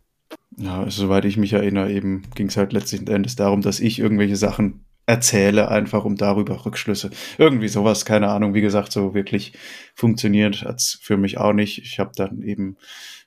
[0.57, 3.99] Ja, also, soweit ich mich erinnere, eben ging es halt letztlich Endes darum, dass ich
[3.99, 7.11] irgendwelche Sachen erzähle, einfach um darüber Rückschlüsse.
[7.37, 8.53] Irgendwie sowas, keine Ahnung.
[8.53, 9.53] Wie gesagt, so wirklich
[9.95, 11.79] funktioniert hat's für mich auch nicht.
[11.79, 12.77] Ich habe dann eben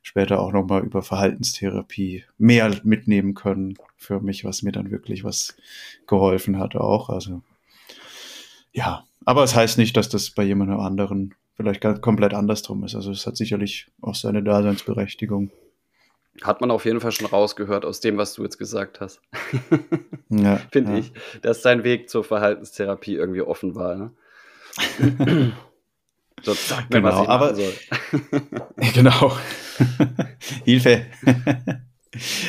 [0.07, 5.57] später auch nochmal über Verhaltenstherapie mehr mitnehmen können für mich, was mir dann wirklich was
[6.07, 7.11] geholfen hat auch.
[7.11, 7.43] Also
[8.71, 12.95] ja, aber es heißt nicht, dass das bei jemandem anderen vielleicht komplett andersrum ist.
[12.95, 15.51] Also es hat sicherlich auch seine Daseinsberechtigung.
[16.41, 19.21] Hat man auf jeden Fall schon rausgehört aus dem, was du jetzt gesagt hast.
[20.29, 20.99] ja, Finde ja.
[20.99, 23.97] ich, dass dein Weg zur Verhaltenstherapie irgendwie offen war.
[23.97, 25.53] Ne?
[26.43, 27.75] so, sag mir, genau, was ich aber, soll.
[28.95, 29.37] genau.
[30.65, 31.07] Hilfe.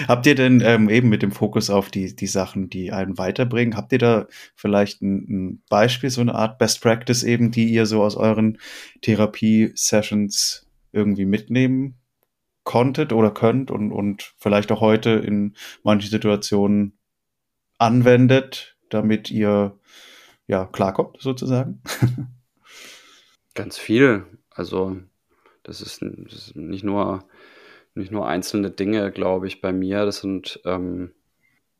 [0.07, 3.75] habt ihr denn ähm, eben mit dem Fokus auf die, die Sachen, die einen weiterbringen,
[3.75, 7.85] habt ihr da vielleicht ein, ein Beispiel, so eine Art Best Practice eben, die ihr
[7.85, 8.59] so aus euren
[9.01, 11.95] Therapie-Sessions irgendwie mitnehmen
[12.63, 16.97] konntet oder könnt und, und vielleicht auch heute in manchen Situationen
[17.77, 19.79] anwendet, damit ihr
[20.47, 21.81] ja klarkommt, sozusagen?
[23.57, 24.25] Ganz viel.
[24.49, 24.97] Also,
[25.63, 27.23] das ist, das ist nicht nur
[27.97, 30.05] nicht nur einzelne Dinge, glaube ich, bei mir.
[30.05, 31.11] Das sind ähm,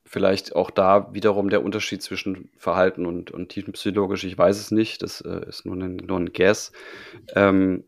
[0.04, 4.24] vielleicht auch da wiederum der Unterschied zwischen Verhalten und, und tiefenpsychologisch.
[4.26, 5.02] Ich weiß es nicht.
[5.02, 6.72] Das äh, ist nur ein, nur ein Guess.
[7.36, 7.86] Ähm,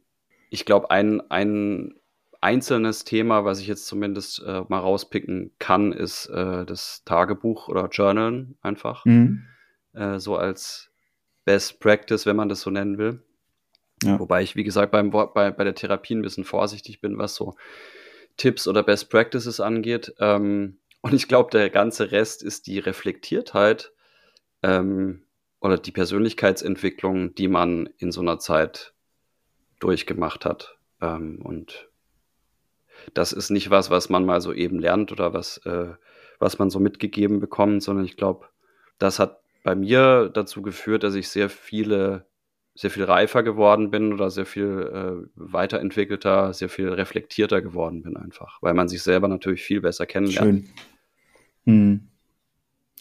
[0.49, 1.95] ich glaube, ein, ein
[2.41, 7.87] einzelnes Thema, was ich jetzt zumindest äh, mal rauspicken kann, ist äh, das Tagebuch oder
[7.87, 9.05] Journalen einfach.
[9.05, 9.45] Mhm.
[9.93, 10.91] Äh, so als
[11.45, 13.23] Best Practice, wenn man das so nennen will.
[14.03, 14.19] Ja.
[14.19, 17.55] Wobei ich, wie gesagt, beim, bei, bei der Therapie ein bisschen vorsichtig bin, was so
[18.37, 20.13] Tipps oder Best Practices angeht.
[20.19, 23.91] Ähm, und ich glaube, der ganze Rest ist die Reflektiertheit
[24.63, 25.23] ähm,
[25.59, 28.93] oder die Persönlichkeitsentwicklung, die man in so einer Zeit
[29.79, 30.77] durchgemacht hat.
[31.01, 31.89] Ähm, und
[33.13, 35.93] das ist nicht was, was man mal so eben lernt oder was, äh,
[36.39, 38.47] was man so mitgegeben bekommt, sondern ich glaube,
[38.97, 42.25] das hat bei mir dazu geführt, dass ich sehr viele,
[42.79, 48.15] sehr viel reifer geworden bin oder sehr viel äh, weiterentwickelter, sehr viel reflektierter geworden bin
[48.15, 50.63] einfach, weil man sich selber natürlich viel besser kennenlernt.
[50.63, 50.69] Schön.
[51.65, 52.07] Hm.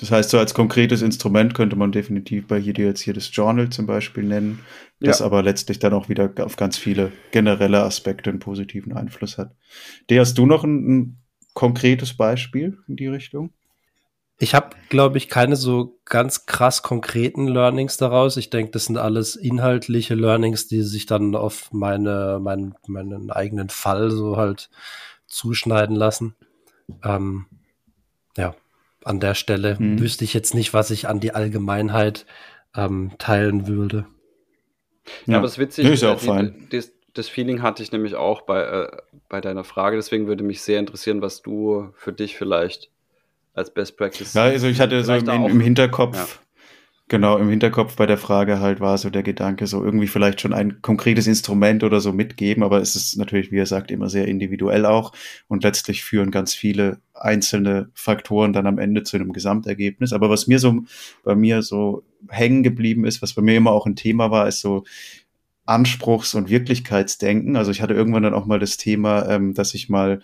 [0.01, 3.71] Das heißt, so als konkretes Instrument könnte man definitiv bei hier jetzt hier das Journal
[3.71, 4.59] zum Beispiel nennen,
[4.99, 5.27] das ja.
[5.27, 9.55] aber letztlich dann auch wieder auf ganz viele generelle Aspekte einen positiven Einfluss hat.
[10.11, 11.17] Der hast du noch ein, ein
[11.55, 13.53] konkretes Beispiel in die Richtung?
[14.40, 18.37] Ich habe, glaube ich, keine so ganz krass konkreten Learnings daraus.
[18.37, 23.68] Ich denke, das sind alles inhaltliche Learnings, die sich dann auf meine, mein, meinen eigenen
[23.68, 24.70] Fall so halt
[25.27, 26.37] zuschneiden lassen.
[27.03, 27.46] Ähm,
[28.37, 28.55] ja,
[29.05, 29.98] an der Stelle hm.
[29.98, 32.24] wüsste ich jetzt nicht, was ich an die Allgemeinheit
[32.77, 34.07] ähm, teilen würde.
[35.27, 37.90] Ja, ja, aber es ist witzig, ist ja auch die, das, das, Feeling hatte ich
[37.92, 38.96] nämlich auch bei, äh,
[39.29, 42.90] bei deiner Frage, deswegen würde mich sehr interessieren, was du für dich vielleicht
[43.59, 44.35] als Best Practice.
[44.35, 46.27] Ja, also ich hatte so im, im Hinterkopf, ja.
[47.11, 50.53] Genau, im Hinterkopf bei der Frage halt war so der Gedanke, so irgendwie vielleicht schon
[50.53, 54.29] ein konkretes Instrument oder so mitgeben, aber es ist natürlich, wie er sagt, immer sehr
[54.29, 55.12] individuell auch
[55.49, 60.12] und letztlich führen ganz viele einzelne Faktoren dann am Ende zu einem Gesamtergebnis.
[60.12, 60.83] Aber was mir so
[61.25, 64.61] bei mir so hängen geblieben ist, was bei mir immer auch ein Thema war, ist
[64.61, 64.85] so
[65.64, 67.57] Anspruchs- und Wirklichkeitsdenken.
[67.57, 70.21] Also ich hatte irgendwann dann auch mal das Thema, ähm, dass ich mal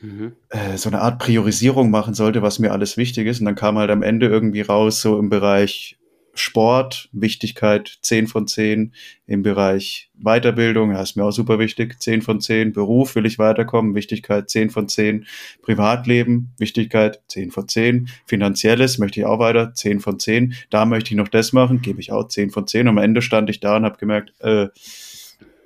[0.00, 0.32] Mhm.
[0.48, 3.40] Äh, so eine Art Priorisierung machen sollte, was mir alles wichtig ist.
[3.40, 5.98] Und dann kam halt am Ende irgendwie raus, so im Bereich
[6.34, 8.94] Sport, Wichtigkeit 10 von 10
[9.26, 13.38] im Bereich Weiterbildung, ja, ist mir auch super wichtig, 10 von 10, Beruf will ich
[13.38, 15.26] weiterkommen, Wichtigkeit 10 von 10,
[15.62, 21.10] Privatleben, Wichtigkeit 10 von 10, Finanzielles möchte ich auch weiter, 10 von 10, da möchte
[21.10, 23.60] ich noch das machen, gebe ich auch 10 von 10 und am Ende stand ich
[23.60, 24.68] da und habe gemerkt, äh,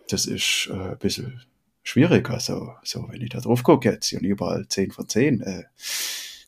[0.08, 1.40] das ist äh, ein bisschen
[1.84, 5.62] schwierig, also so, wenn ich da drauf gucke jetzt und überall 10 von 10, äh,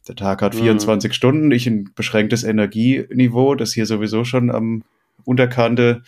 [0.09, 1.13] der Tag hat 24 mhm.
[1.13, 4.83] Stunden, ich ein beschränktes Energieniveau, das hier sowieso schon am
[5.25, 6.03] Unterkante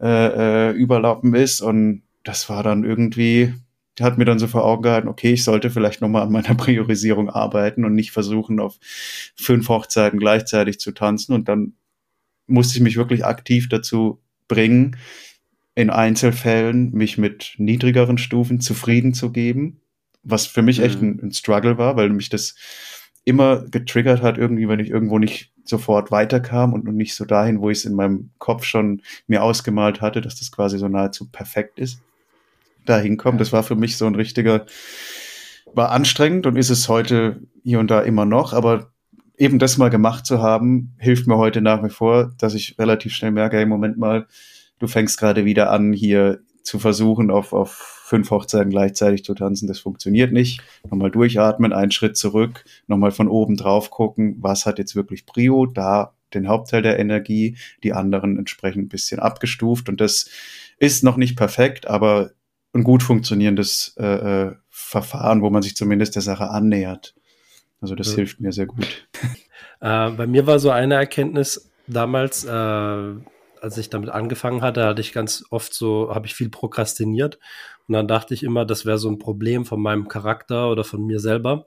[0.00, 1.60] äh, äh, überlappen ist.
[1.60, 3.54] Und das war dann irgendwie,
[3.98, 7.30] hat mir dann so vor Augen gehalten, okay, ich sollte vielleicht nochmal an meiner Priorisierung
[7.30, 8.78] arbeiten und nicht versuchen, auf
[9.34, 11.34] fünf Hochzeiten gleichzeitig zu tanzen.
[11.34, 11.74] Und dann
[12.46, 14.96] musste ich mich wirklich aktiv dazu bringen,
[15.80, 19.80] in Einzelfällen mich mit niedrigeren Stufen zufrieden zu geben,
[20.22, 20.84] was für mich mhm.
[20.84, 22.54] echt ein, ein Struggle war, weil mich das
[23.24, 27.70] immer getriggert hat, irgendwie, wenn ich irgendwo nicht sofort weiterkam und nicht so dahin, wo
[27.70, 31.78] ich es in meinem Kopf schon mir ausgemalt hatte, dass das quasi so nahezu perfekt
[31.78, 32.00] ist,
[32.86, 33.38] da hinkommen.
[33.38, 34.66] Das war für mich so ein richtiger,
[35.72, 38.90] war anstrengend und ist es heute hier und da immer noch, aber
[39.36, 43.12] eben das mal gemacht zu haben, hilft mir heute nach wie vor, dass ich relativ
[43.14, 44.26] schnell merke, im Moment mal,
[44.80, 49.68] du fängst gerade wieder an, hier zu versuchen, auf, auf fünf Hochzeiten gleichzeitig zu tanzen,
[49.68, 50.60] das funktioniert nicht.
[50.90, 55.66] Nochmal durchatmen, einen Schritt zurück, nochmal von oben drauf gucken, was hat jetzt wirklich Prio,
[55.66, 59.88] da den Hauptteil der Energie, die anderen entsprechend ein bisschen abgestuft.
[59.88, 60.28] Und das
[60.78, 62.30] ist noch nicht perfekt, aber
[62.72, 64.06] ein gut funktionierendes äh,
[64.48, 67.14] äh Verfahren, wo man sich zumindest der Sache annähert.
[67.80, 68.16] Also das ja.
[68.16, 69.08] hilft mir sehr gut.
[69.82, 73.14] Äh, bei mir war so eine Erkenntnis damals, äh,
[73.62, 77.38] als ich damit angefangen hatte, hatte ich ganz oft so, habe ich viel prokrastiniert.
[77.88, 81.04] Und dann dachte ich immer, das wäre so ein Problem von meinem Charakter oder von
[81.04, 81.66] mir selber.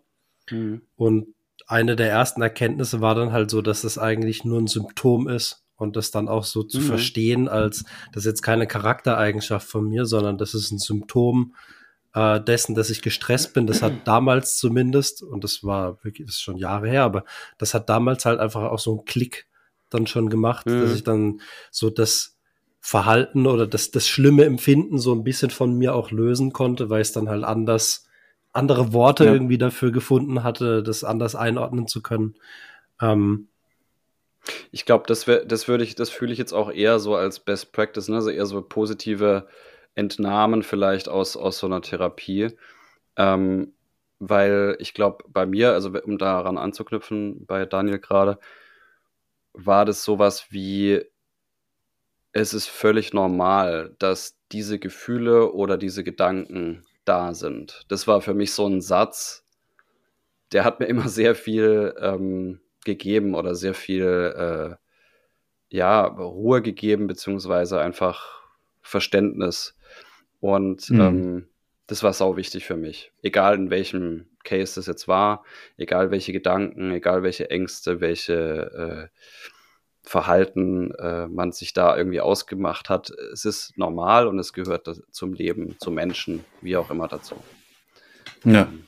[0.49, 0.82] Mhm.
[0.95, 1.27] Und
[1.67, 5.63] eine der ersten Erkenntnisse war dann halt so, dass das eigentlich nur ein Symptom ist
[5.75, 6.84] und das dann auch so zu mhm.
[6.84, 11.56] verstehen, als das ist jetzt keine Charaktereigenschaft von mir, sondern das ist ein Symptom
[12.13, 13.67] äh, dessen, dass ich gestresst bin.
[13.67, 17.25] Das hat damals zumindest, und das war wirklich, das ist schon Jahre her, aber
[17.58, 19.47] das hat damals halt einfach auch so einen Klick
[19.93, 20.82] dann schon gemacht, mhm.
[20.82, 22.38] dass ich dann so das
[22.79, 27.01] Verhalten oder das, das schlimme Empfinden so ein bisschen von mir auch lösen konnte, weil
[27.01, 28.08] es dann halt anders
[28.51, 29.34] andere Worte ja.
[29.34, 32.36] irgendwie dafür gefunden hatte, das anders einordnen zu können.
[33.01, 33.47] Ähm,
[34.71, 37.71] ich glaube, das, das würde ich, das fühle ich jetzt auch eher so als Best
[37.71, 38.17] Practice, ne?
[38.17, 39.47] also eher so positive
[39.95, 42.49] Entnahmen vielleicht aus, aus so einer Therapie.
[43.15, 43.73] Ähm,
[44.19, 48.39] weil ich glaube, bei mir, also um daran anzuknüpfen, bei Daniel gerade,
[49.65, 51.02] war das sowas wie,
[52.32, 57.84] es ist völlig normal, dass diese Gefühle oder diese Gedanken da sind.
[57.89, 59.45] Das war für mich so ein Satz,
[60.52, 67.08] der hat mir immer sehr viel ähm, gegeben oder sehr viel äh, ja, Ruhe gegeben,
[67.08, 68.43] beziehungsweise einfach
[68.82, 69.76] Verständnis.
[70.39, 71.02] Und mhm.
[71.02, 71.47] ähm,
[71.88, 73.12] das war sau wichtig für mich.
[73.21, 75.43] Egal in welchem Case das jetzt war,
[75.78, 79.19] egal welche Gedanken, egal welche Ängste, welche äh,
[80.03, 83.11] Verhalten äh, man sich da irgendwie ausgemacht hat.
[83.31, 87.35] Es ist normal und es gehört zum Leben, zum Menschen, wie auch immer dazu.
[88.43, 88.63] Ja.
[88.63, 88.83] Ähm,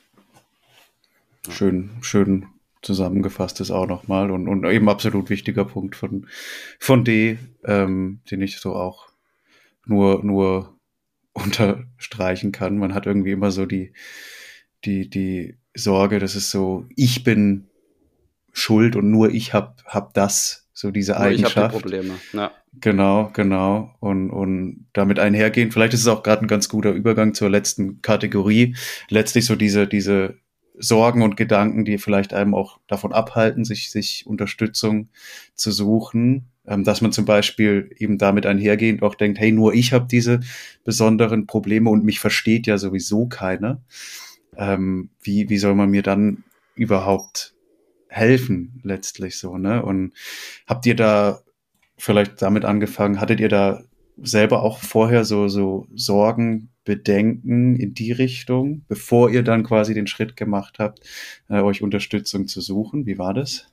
[1.49, 2.47] schön, schön
[2.81, 6.27] zusammengefasst ist auch nochmal und, und eben absolut wichtiger Punkt von,
[6.79, 9.07] von D, ähm, den ich so auch
[9.85, 10.77] nur, nur
[11.33, 12.77] unterstreichen kann.
[12.77, 13.93] Man hat irgendwie immer so die,
[14.83, 17.67] die, die Sorge, dass es so, ich bin
[18.53, 21.55] schuld und nur ich hab, hab das so diese Eigenschaft.
[21.55, 22.13] Ich habe die Probleme.
[22.33, 22.51] Ja.
[22.81, 23.95] Genau, genau.
[24.01, 28.01] Und, und damit einhergehen, vielleicht ist es auch gerade ein ganz guter Übergang zur letzten
[28.01, 28.75] Kategorie.
[29.09, 30.35] Letztlich so diese, diese
[30.77, 35.07] Sorgen und Gedanken, die vielleicht einem auch davon abhalten, sich, sich Unterstützung
[35.55, 36.51] zu suchen.
[36.67, 40.41] Ähm, dass man zum Beispiel eben damit einhergehend auch denkt, hey, nur ich habe diese
[40.83, 43.81] besonderen Probleme und mich versteht ja sowieso keiner.
[44.57, 46.43] Ähm, wie, wie soll man mir dann
[46.75, 47.54] überhaupt
[48.15, 49.83] helfen letztlich so, ne?
[49.83, 50.13] Und
[50.67, 51.41] habt ihr da
[51.97, 53.83] vielleicht damit angefangen, hattet ihr da
[54.17, 60.07] selber auch vorher so, so Sorgen, Bedenken in die Richtung, bevor ihr dann quasi den
[60.07, 60.99] Schritt gemacht habt,
[61.49, 63.05] äh, euch Unterstützung zu suchen?
[63.05, 63.67] Wie war das?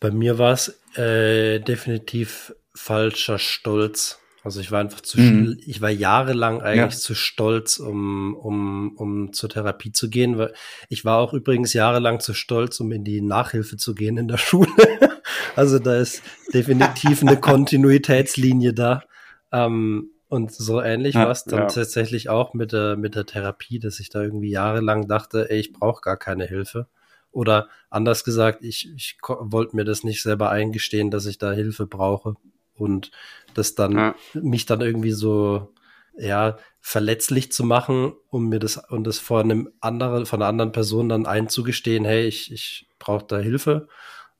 [0.00, 4.18] Bei mir war es äh, definitiv falscher Stolz.
[4.48, 5.60] Also ich war einfach zu, mhm.
[5.66, 7.00] ich war jahrelang eigentlich ja.
[7.00, 10.54] zu stolz, um, um, um zur Therapie zu gehen, weil
[10.88, 14.38] ich war auch übrigens jahrelang zu stolz, um in die Nachhilfe zu gehen in der
[14.38, 14.70] Schule.
[15.54, 16.22] also da ist
[16.54, 19.02] definitiv eine Kontinuitätslinie da.
[19.52, 21.66] Ähm, und so ähnlich ja, war es dann ja.
[21.66, 25.74] tatsächlich auch mit der, mit der Therapie, dass ich da irgendwie jahrelang dachte, ey, ich
[25.74, 26.86] brauche gar keine Hilfe.
[27.32, 31.86] Oder anders gesagt, ich, ich wollte mir das nicht selber eingestehen, dass ich da Hilfe
[31.86, 32.36] brauche
[32.78, 33.10] und
[33.58, 34.14] das dann, ja.
[34.34, 35.74] mich dann irgendwie so,
[36.16, 40.72] ja, verletzlich zu machen, um mir das und das vor einem anderen, von einer anderen
[40.72, 43.88] Person dann einzugestehen, hey, ich, ich brauche da Hilfe.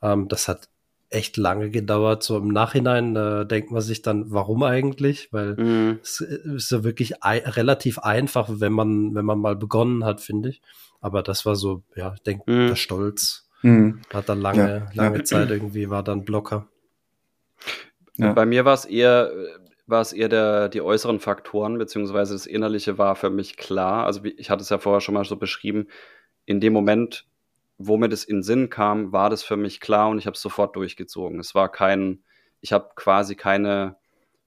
[0.03, 0.69] Ähm, das hat
[1.11, 2.23] echt lange gedauert.
[2.23, 5.33] So im Nachhinein äh, denkt man sich dann, warum eigentlich?
[5.33, 5.99] Weil mhm.
[6.03, 10.51] es ist ja wirklich ein, relativ einfach, wenn man, wenn man mal begonnen hat, finde
[10.51, 10.63] ich.
[11.01, 12.69] Aber das war so, ja, ich denke, mhm.
[12.69, 14.01] der Stolz mhm.
[14.13, 15.03] hat dann lange, ja.
[15.03, 15.25] lange ja.
[15.25, 16.69] Zeit irgendwie, war dann Blocker.
[18.19, 18.33] Ja.
[18.33, 19.33] Bei mir war es eher,
[19.87, 24.05] war es eher der, die äußeren Faktoren, beziehungsweise das Innerliche war für mich klar.
[24.05, 25.87] Also wie, ich hatte es ja vorher schon mal so beschrieben,
[26.45, 27.27] in dem Moment,
[27.79, 30.43] wo mir das in Sinn kam, war das für mich klar und ich habe es
[30.43, 31.39] sofort durchgezogen.
[31.39, 32.25] Es war kein,
[32.61, 33.97] ich habe quasi keine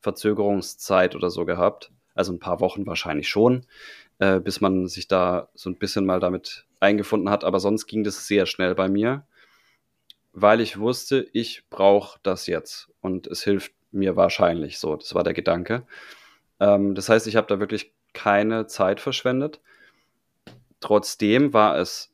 [0.01, 1.91] Verzögerungszeit oder so gehabt.
[2.13, 3.65] Also ein paar Wochen wahrscheinlich schon,
[4.19, 7.45] äh, bis man sich da so ein bisschen mal damit eingefunden hat.
[7.45, 9.25] Aber sonst ging das sehr schnell bei mir
[10.33, 14.95] weil ich wusste, ich brauche das jetzt und es hilft mir wahrscheinlich so.
[14.95, 15.85] Das war der Gedanke.
[16.59, 19.59] Ähm, das heißt, ich habe da wirklich keine Zeit verschwendet.
[20.79, 22.13] Trotzdem war es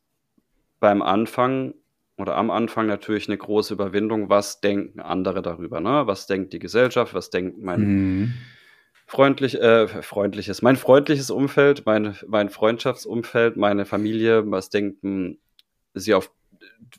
[0.80, 1.74] beim Anfang
[2.18, 6.08] oder am Anfang natürlich eine große Überwindung, was denken andere darüber, ne?
[6.08, 8.34] Was denkt die Gesellschaft, was denkt mein mhm.
[9.06, 15.38] freundlich, äh, freundliches, mein freundliches Umfeld, mein, mein Freundschaftsumfeld, meine Familie, was denken
[15.94, 16.32] sie auf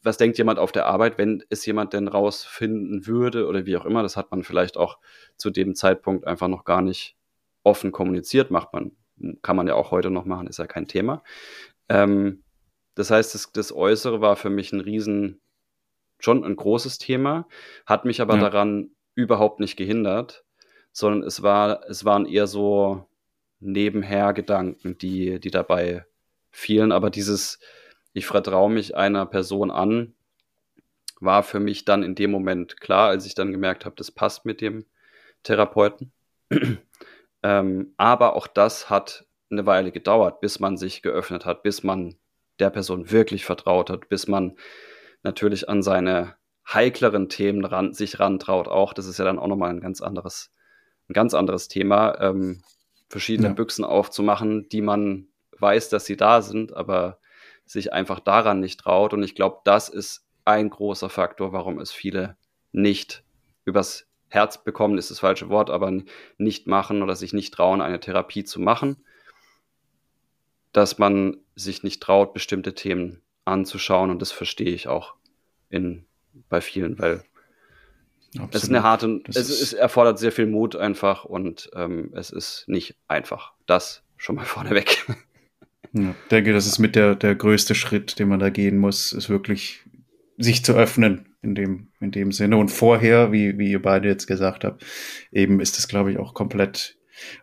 [0.02, 3.84] was denkt jemand auf der Arbeit, wenn es jemand denn rausfinden würde oder wie auch
[3.84, 4.02] immer.
[4.02, 4.98] Das hat man vielleicht auch
[5.36, 7.16] zu dem Zeitpunkt einfach noch gar nicht
[7.62, 8.50] offen kommuniziert.
[8.50, 8.92] Macht man,
[9.42, 11.22] kann man ja auch heute noch machen, ist ja kein Thema.
[11.88, 12.42] Ähm,
[12.94, 15.40] das heißt, das, das, Äußere war für mich ein riesen,
[16.18, 17.46] schon ein großes Thema,
[17.86, 18.40] hat mich aber ja.
[18.40, 20.44] daran überhaupt nicht gehindert,
[20.92, 23.08] sondern es war, es waren eher so
[23.60, 26.04] nebenher Gedanken, die, die dabei
[26.50, 26.92] fielen.
[26.92, 27.60] Aber dieses,
[28.18, 30.14] ich vertraue mich einer Person an,
[31.20, 34.44] war für mich dann in dem Moment klar, als ich dann gemerkt habe, das passt
[34.44, 34.84] mit dem
[35.42, 36.12] Therapeuten.
[37.42, 42.16] ähm, aber auch das hat eine Weile gedauert, bis man sich geöffnet hat, bis man
[42.58, 44.56] der Person wirklich vertraut hat, bis man
[45.22, 46.34] natürlich an seine
[46.66, 48.92] heikleren Themen ran, sich rantraut auch.
[48.92, 50.52] Das ist ja dann auch nochmal ein ganz anderes,
[51.08, 52.62] ein ganz anderes Thema, ähm,
[53.08, 53.54] verschiedene ja.
[53.54, 57.18] Büchsen aufzumachen, die man weiß, dass sie da sind, aber
[57.70, 59.12] sich einfach daran nicht traut.
[59.12, 62.36] Und ich glaube, das ist ein großer Faktor, warum es viele
[62.72, 63.22] nicht
[63.64, 65.92] übers Herz bekommen, ist das falsche Wort, aber
[66.36, 69.04] nicht machen oder sich nicht trauen, eine Therapie zu machen,
[70.72, 74.10] dass man sich nicht traut, bestimmte Themen anzuschauen.
[74.10, 75.14] Und das verstehe ich auch
[75.70, 76.04] in,
[76.48, 77.24] bei vielen, weil
[78.32, 78.54] Absolut.
[78.54, 82.30] es ist eine harte, es, ist, es erfordert sehr viel Mut einfach und ähm, es
[82.30, 83.52] ist nicht einfach.
[83.66, 85.06] Das schon mal vorneweg.
[86.02, 89.28] Ja, denke, das ist mit der, der größte Schritt, den man da gehen muss, ist
[89.28, 89.84] wirklich
[90.36, 92.56] sich zu öffnen in dem, in dem Sinne.
[92.56, 94.84] Und vorher, wie, wie ihr beide jetzt gesagt habt,
[95.32, 96.96] eben ist es, glaube ich, auch komplett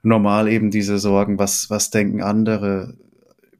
[0.03, 2.97] normal, eben diese Sorgen, was, was denken andere.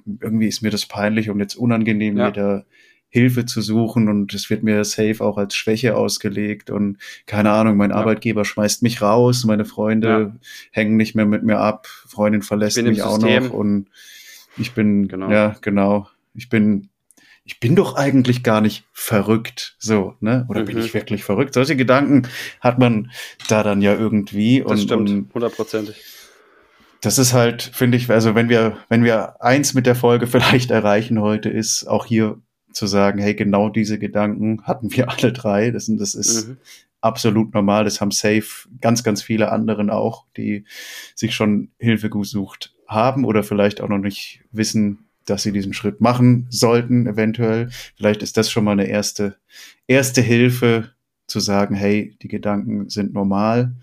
[0.05, 2.29] Irgendwie ist mir das peinlich und jetzt unangenehm, ja.
[2.29, 2.65] wieder
[3.09, 7.77] Hilfe zu suchen und es wird mir safe auch als Schwäche ausgelegt und keine Ahnung,
[7.77, 7.95] mein ja.
[7.95, 10.35] Arbeitgeber schmeißt mich raus, meine Freunde ja.
[10.71, 13.87] hängen nicht mehr mit mir ab, Freundin verlässt mich auch noch und
[14.57, 15.29] ich bin, genau.
[15.29, 16.07] ja, genau.
[16.33, 16.89] Ich bin,
[17.43, 20.45] ich bin doch eigentlich gar nicht verrückt, so, ne?
[20.49, 20.65] Oder mhm.
[20.65, 21.53] bin ich wirklich verrückt?
[21.53, 22.27] Solche Gedanken
[22.59, 23.11] hat man
[23.47, 24.61] da dann ja irgendwie.
[24.61, 26.03] Das und, stimmt, hundertprozentig.
[27.01, 30.71] Das ist halt, finde ich, also wenn wir, wenn wir eins mit der Folge vielleicht
[30.71, 32.41] erreichen heute, ist auch hier
[32.71, 35.71] zu sagen, hey, genau diese Gedanken hatten wir alle drei.
[35.71, 36.57] Das, das ist mhm.
[37.01, 37.83] absolut normal.
[37.83, 40.65] Das haben safe ganz, ganz viele anderen auch, die
[41.13, 46.01] sich schon Hilfe gesucht haben oder vielleicht auch noch nicht wissen, dass sie diesen Schritt
[46.01, 47.69] machen sollten, eventuell.
[47.97, 49.37] Vielleicht ist das schon mal eine erste,
[49.87, 50.91] erste Hilfe
[51.27, 53.75] zu sagen, hey, die Gedanken sind normal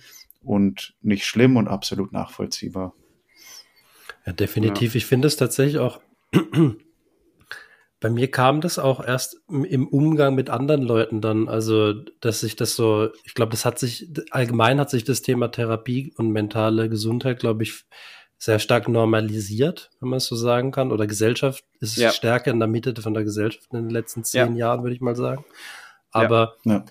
[0.42, 2.94] und nicht schlimm und absolut nachvollziehbar.
[4.26, 4.94] Ja, definitiv.
[4.94, 4.98] Ja.
[4.98, 6.00] Ich finde es tatsächlich auch,
[8.00, 12.56] bei mir kam das auch erst im Umgang mit anderen Leuten dann, also, dass sich
[12.56, 16.88] das so, ich glaube, das hat sich, allgemein hat sich das Thema Therapie und mentale
[16.88, 17.84] Gesundheit, glaube ich,
[18.42, 20.90] sehr stark normalisiert, wenn man es so sagen kann.
[20.90, 22.10] Oder Gesellschaft ist ja.
[22.10, 24.66] stärker in der Mitte von der Gesellschaft in den letzten zehn ja.
[24.66, 25.44] Jahren, würde ich mal sagen.
[26.10, 26.84] Aber ja.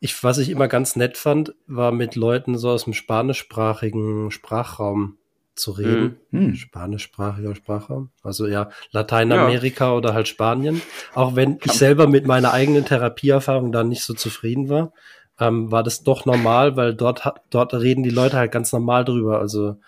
[0.00, 5.16] ich, was ich immer ganz nett fand, war mit Leuten so aus dem spanischsprachigen Sprachraum
[5.54, 6.18] zu reden.
[6.30, 6.54] Mhm.
[6.56, 8.10] Spanischsprachiger Sprachraum.
[8.22, 10.82] Also ja, Lateinamerika oder halt Spanien.
[11.14, 14.92] Auch wenn ich selber mit meiner eigenen Therapieerfahrung da nicht so zufrieden war,
[15.40, 19.38] ähm, war das doch normal, weil dort, dort reden die Leute halt ganz normal drüber.
[19.38, 19.78] Also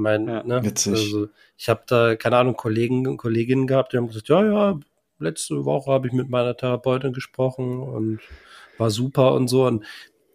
[0.00, 0.64] mein, ja, ne?
[0.64, 0.92] Witzig.
[0.92, 4.80] Also ich habe da, keine Ahnung, Kollegen und Kolleginnen gehabt, die haben gesagt, ja, ja,
[5.18, 8.20] letzte Woche habe ich mit meiner Therapeutin gesprochen und
[8.78, 9.66] war super und so.
[9.66, 9.84] Und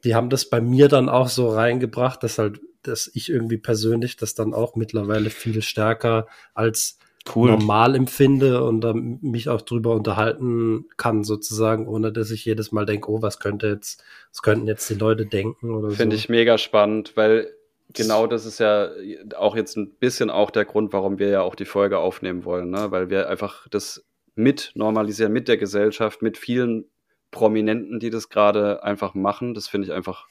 [0.03, 4.15] die haben das bei mir dann auch so reingebracht, dass halt, dass ich irgendwie persönlich
[4.15, 6.99] das dann auch mittlerweile viel stärker als
[7.35, 7.49] cool.
[7.49, 12.85] normal empfinde und dann mich auch drüber unterhalten kann, sozusagen, ohne dass ich jedes Mal
[12.85, 15.97] denke, oh, was könnte jetzt, was könnten jetzt die Leute denken oder Finde so.
[15.97, 17.51] Finde ich mega spannend, weil
[17.93, 18.89] Genau, das ist ja
[19.37, 22.69] auch jetzt ein bisschen auch der Grund, warum wir ja auch die Folge aufnehmen wollen,
[22.69, 22.91] ne?
[22.91, 24.05] weil wir einfach das
[24.35, 26.85] mit normalisieren, mit der Gesellschaft, mit vielen
[27.31, 29.53] Prominenten, die das gerade einfach machen.
[29.53, 30.27] Das finde ich einfach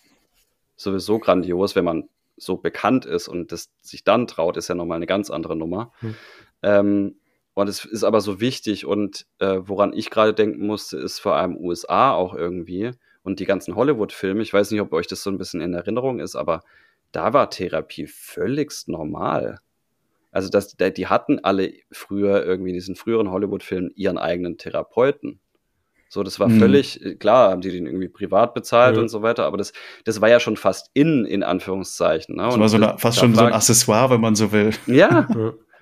[0.77, 4.97] sowieso grandios, wenn man so bekannt ist und das sich dann traut, ist ja nochmal
[4.97, 5.93] eine ganz andere Nummer.
[6.01, 6.15] Hm.
[6.63, 7.17] Ähm,
[7.55, 11.37] und es ist aber so wichtig und äh, woran ich gerade denken musste, ist vor
[11.37, 12.91] allem USA auch irgendwie
[13.23, 14.43] und die ganzen Hollywood-Filme.
[14.43, 16.63] Ich weiß nicht, ob euch das so ein bisschen in Erinnerung ist, aber
[17.15, 19.61] da war Therapie völligst normal.
[20.33, 25.39] Also das, die hatten alle früher irgendwie in diesen früheren Hollywood-Filmen ihren eigenen Therapeuten.
[26.09, 26.59] So, das war mhm.
[26.59, 29.03] völlig, äh, klar, haben die den irgendwie privat bezahlt ja.
[29.03, 29.73] und so weiter, aber das,
[30.05, 32.37] das war ja schon fast in, in Anführungszeichen.
[32.37, 32.43] Ne?
[32.43, 34.71] Das war so eine, fast schon so ein Accessoire, wenn man so will.
[34.87, 35.29] Ja.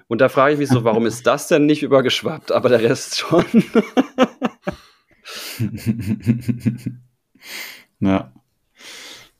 [0.08, 3.18] und da frage ich mich so, warum ist das denn nicht übergeschwappt, aber der Rest
[3.18, 3.44] schon?
[8.00, 8.32] ja.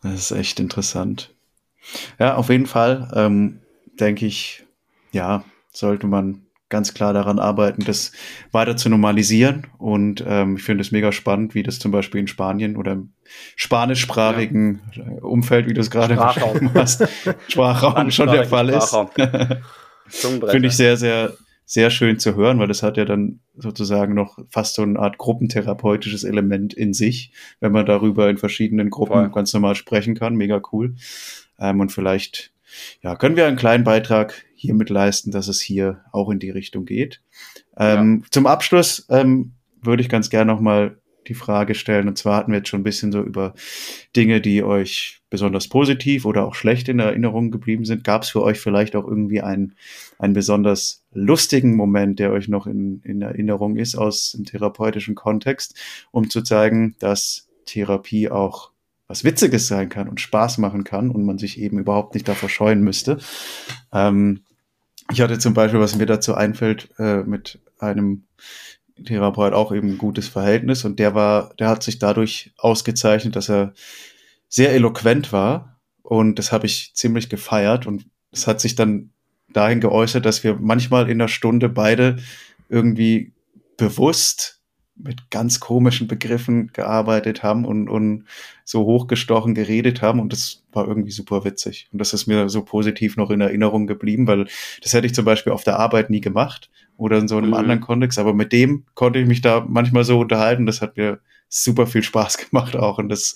[0.03, 1.32] Das ist echt interessant.
[2.18, 3.60] Ja, auf jeden Fall, ähm,
[3.98, 4.64] denke ich,
[5.12, 8.12] ja, sollte man ganz klar daran arbeiten, das
[8.50, 9.66] weiter zu normalisieren.
[9.78, 13.12] Und ähm, ich finde es mega spannend, wie das zum Beispiel in Spanien oder im
[13.56, 15.04] spanischsprachigen ja.
[15.20, 17.06] Umfeld, wie du es gerade beschrieben hast,
[17.48, 18.96] Sprachraum schon der Fall ist.
[20.08, 21.34] finde ich sehr, sehr,
[21.72, 25.16] sehr schön zu hören, weil das hat ja dann sozusagen noch fast so eine Art
[25.16, 29.30] gruppentherapeutisches Element in sich, wenn man darüber in verschiedenen Gruppen Voll.
[29.30, 30.34] ganz normal sprechen kann.
[30.34, 30.96] Mega cool.
[31.58, 32.52] Ähm, und vielleicht
[33.00, 36.84] ja, können wir einen kleinen Beitrag hiermit leisten, dass es hier auch in die Richtung
[36.84, 37.22] geht.
[37.78, 38.30] Ähm, ja.
[38.30, 40.98] Zum Abschluss ähm, würde ich ganz gerne nochmal
[41.28, 42.08] die Frage stellen.
[42.08, 43.54] Und zwar hatten wir jetzt schon ein bisschen so über
[44.14, 48.04] Dinge, die euch besonders positiv oder auch schlecht in Erinnerung geblieben sind.
[48.04, 49.74] Gab es für euch vielleicht auch irgendwie einen,
[50.18, 55.74] einen besonders lustigen Moment, der euch noch in, in Erinnerung ist aus dem therapeutischen Kontext,
[56.10, 58.70] um zu zeigen, dass Therapie auch
[59.08, 62.48] was Witziges sein kann und Spaß machen kann und man sich eben überhaupt nicht davor
[62.48, 63.18] scheuen müsste.
[63.92, 64.40] Ähm,
[65.10, 68.24] ich hatte zum Beispiel, was mir dazu einfällt, äh, mit einem
[69.05, 73.49] Therapeut auch eben ein gutes Verhältnis und der war, der hat sich dadurch ausgezeichnet, dass
[73.49, 73.72] er
[74.49, 79.11] sehr eloquent war und das habe ich ziemlich gefeiert und es hat sich dann
[79.53, 82.16] dahin geäußert, dass wir manchmal in der Stunde beide
[82.68, 83.32] irgendwie
[83.76, 84.61] bewusst
[84.95, 88.24] mit ganz komischen Begriffen gearbeitet haben und, und
[88.64, 91.88] so hochgestochen geredet haben und das war irgendwie super witzig.
[91.93, 94.47] Und das ist mir so positiv noch in Erinnerung geblieben, weil
[94.82, 97.55] das hätte ich zum Beispiel auf der Arbeit nie gemacht oder in so einem mhm.
[97.55, 101.20] anderen Kontext, aber mit dem konnte ich mich da manchmal so unterhalten, das hat mir
[101.49, 103.34] super viel Spaß gemacht auch und das,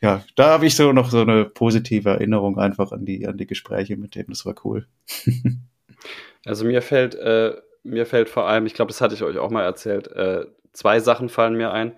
[0.00, 3.46] ja, da habe ich so noch so eine positive Erinnerung einfach an die, an die
[3.46, 4.86] Gespräche mit dem, das war cool.
[6.44, 9.50] also mir fällt, äh, mir fällt vor allem, ich glaube, das hatte ich euch auch
[9.50, 11.92] mal erzählt, äh, zwei Sachen fallen mir ein.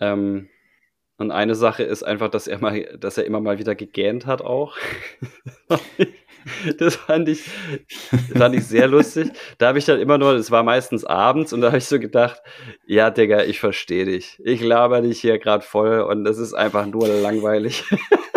[0.00, 0.48] Ähm,
[1.20, 4.40] und eine Sache ist einfach, dass er mal, dass er immer mal wieder gegähnt hat
[4.40, 4.78] auch.
[6.78, 7.42] das fand ich,
[8.36, 9.30] fand ich sehr lustig.
[9.58, 11.98] Da habe ich dann immer nur, es war meistens abends und da habe ich so
[11.98, 12.42] gedacht,
[12.86, 14.40] ja, Digga, ich verstehe dich.
[14.44, 17.84] Ich laber dich hier gerade voll und das ist einfach nur langweilig.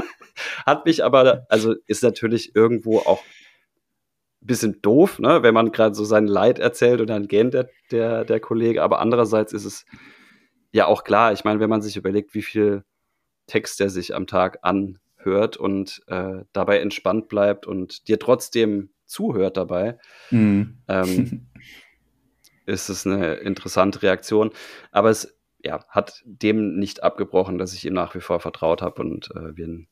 [0.65, 3.21] Hat mich aber, also ist natürlich irgendwo auch
[4.45, 8.25] bisschen doof, ne, wenn man gerade so sein Leid erzählt und dann gähnt der, der,
[8.25, 8.83] der Kollege.
[8.83, 9.85] Aber andererseits ist es
[10.71, 12.83] ja auch klar, ich meine, wenn man sich überlegt, wie viel
[13.47, 14.59] Text er sich am Tag
[15.23, 19.97] anhört und äh, dabei entspannt bleibt und dir trotzdem zuhört dabei,
[20.31, 20.77] mhm.
[20.87, 21.47] ähm,
[22.65, 24.51] ist es eine interessante Reaktion.
[24.91, 29.01] Aber es ja, hat dem nicht abgebrochen, dass ich ihm nach wie vor vertraut habe
[29.01, 29.87] und äh, wir ein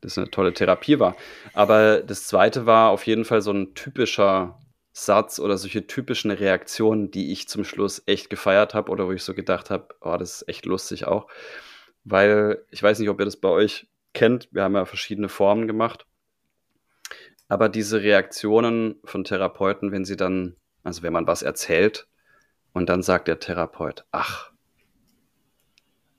[0.00, 1.16] das eine tolle Therapie war.
[1.54, 4.60] Aber das zweite war auf jeden Fall so ein typischer
[4.92, 9.22] Satz oder solche typischen Reaktionen, die ich zum Schluss echt gefeiert habe oder wo ich
[9.22, 11.26] so gedacht habe, oh, das ist echt lustig auch.
[12.04, 15.66] Weil ich weiß nicht, ob ihr das bei euch kennt, wir haben ja verschiedene Formen
[15.66, 16.06] gemacht.
[17.48, 22.06] Aber diese Reaktionen von Therapeuten, wenn sie dann, also wenn man was erzählt
[22.72, 24.52] und dann sagt der Therapeut, ach,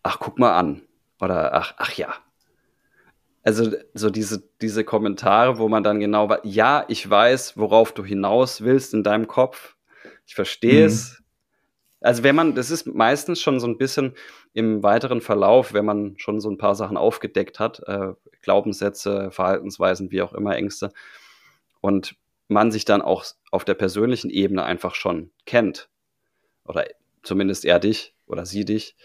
[0.04, 0.82] ach, guck mal an.
[1.20, 2.14] Oder ach, ach ja,
[3.46, 8.62] also so diese, diese Kommentare, wo man dann genau ja, ich weiß, worauf du hinaus
[8.62, 9.76] willst in deinem Kopf.
[10.26, 10.88] Ich verstehe mhm.
[10.88, 11.24] es.
[12.02, 14.16] Also wenn man, das ist meistens schon so ein bisschen
[14.56, 20.12] im weiteren Verlauf, wenn man schon so ein paar Sachen aufgedeckt hat, äh, Glaubenssätze, Verhaltensweisen,
[20.12, 20.94] wie auch immer, Ängste,
[21.82, 22.16] und
[22.48, 25.90] man sich dann auch auf der persönlichen Ebene einfach schon kennt,
[26.64, 26.86] oder
[27.22, 28.96] zumindest er dich oder sie dich,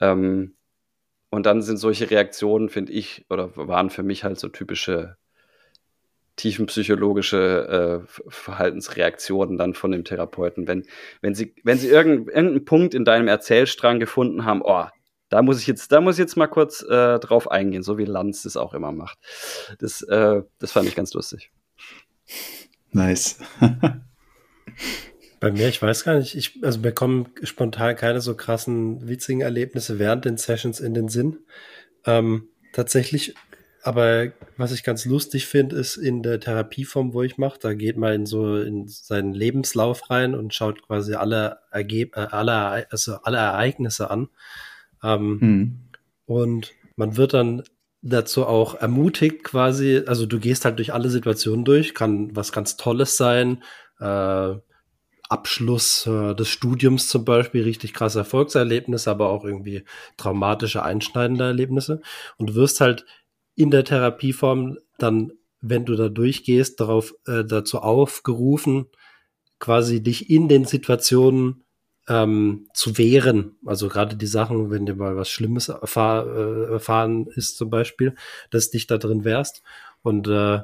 [0.00, 0.56] ähm,
[1.28, 5.18] und dann sind solche Reaktionen, finde ich, oder waren für mich halt so typische
[6.36, 10.68] tiefenpsychologische äh, Verhaltensreaktionen dann von dem Therapeuten.
[10.68, 10.84] Wenn,
[11.22, 14.84] wenn sie, wenn sie irgendeinen, irgendeinen Punkt in deinem Erzählstrang gefunden haben, oh,
[15.28, 18.04] da muss ich jetzt, da muss ich jetzt mal kurz äh, drauf eingehen, so wie
[18.04, 19.18] Lanz das auch immer macht.
[19.78, 21.50] Das, äh, das fand ich ganz lustig.
[22.92, 23.38] Nice.
[25.40, 29.42] Bei mir, ich weiß gar nicht, ich, also mir kommen spontan keine so krassen, witzigen
[29.42, 31.40] Erlebnisse während den Sessions in den Sinn.
[32.04, 33.34] Ähm, tatsächlich,
[33.86, 37.96] aber was ich ganz lustig finde, ist in der Therapieform, wo ich mache, da geht
[37.96, 43.18] man in so in seinen Lebenslauf rein und schaut quasi alle, Ergeb äh, alle, also
[43.22, 44.28] alle Ereignisse an.
[45.04, 45.78] Ähm, hm.
[46.24, 47.62] Und man wird dann
[48.02, 52.76] dazu auch ermutigt quasi, also du gehst halt durch alle Situationen durch, kann was ganz
[52.76, 53.62] Tolles sein,
[54.00, 54.54] äh,
[55.28, 59.84] Abschluss äh, des Studiums zum Beispiel richtig krasse Erfolgserlebnisse, aber auch irgendwie
[60.16, 62.00] traumatische, einschneidende Erlebnisse.
[62.36, 63.06] Und du wirst halt
[63.56, 68.86] in der Therapieform dann, wenn du da durchgehst, darauf äh, dazu aufgerufen,
[69.58, 71.64] quasi dich in den Situationen
[72.08, 73.56] ähm, zu wehren.
[73.64, 78.14] Also gerade die Sachen, wenn dir mal was Schlimmes erfahr, äh, erfahren ist zum Beispiel,
[78.50, 79.62] dass dich da drin wehrst.
[80.02, 80.60] Und äh,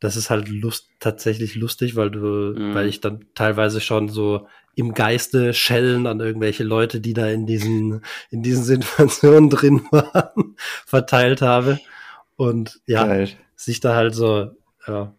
[0.00, 2.74] das ist halt lust, tatsächlich lustig, weil du, mhm.
[2.74, 7.46] weil ich dann teilweise schon so im Geiste Schellen an irgendwelche Leute, die da in
[7.46, 10.56] diesen, in diesen Situationen drin waren,
[10.86, 11.78] verteilt habe.
[12.36, 13.28] Und ja, Geil.
[13.56, 14.50] sich da halt so
[14.86, 15.14] ja,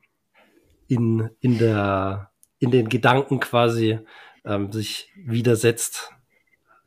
[0.88, 3.99] in, in der, in den Gedanken quasi
[4.45, 6.11] ähm, sich widersetzt.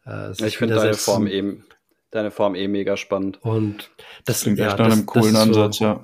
[0.04, 1.64] Äh, sich ich finde deine Form eben,
[2.10, 3.42] deine Form eh mega spannend.
[3.42, 3.90] Und
[4.24, 6.00] das, klingt ja, echt nach einem coolen Ansatz, so, ja.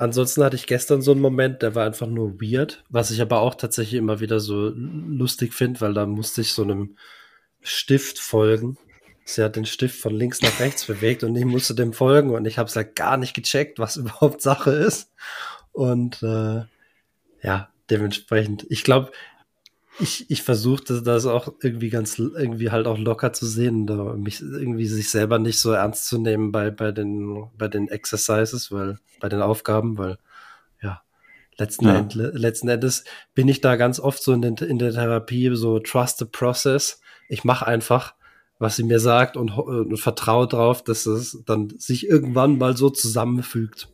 [0.00, 3.40] Ansonsten hatte ich gestern so einen Moment, der war einfach nur weird, was ich aber
[3.40, 6.96] auch tatsächlich immer wieder so lustig finde, weil da musste ich so einem
[7.60, 8.78] Stift folgen.
[9.28, 12.46] Sie hat den Stift von links nach rechts bewegt und ich musste dem folgen und
[12.46, 15.12] ich habe es halt gar nicht gecheckt, was überhaupt Sache ist.
[15.72, 16.62] Und äh,
[17.42, 19.12] ja, dementsprechend, ich glaube,
[20.00, 24.40] ich, ich versuchte das auch irgendwie ganz, irgendwie halt auch locker zu sehen, da mich
[24.40, 28.98] irgendwie sich selber nicht so ernst zu nehmen bei, bei den, bei den Exercises, weil,
[29.20, 30.16] bei den Aufgaben, weil,
[30.80, 31.02] ja,
[31.58, 31.98] letzten, ja.
[31.98, 33.04] End, letzten Endes
[33.34, 37.02] bin ich da ganz oft so in, den, in der Therapie so trust the process.
[37.28, 38.14] Ich mache einfach,
[38.58, 42.90] was sie mir sagt und, und vertraue drauf, dass es dann sich irgendwann mal so
[42.90, 43.88] zusammenfügt.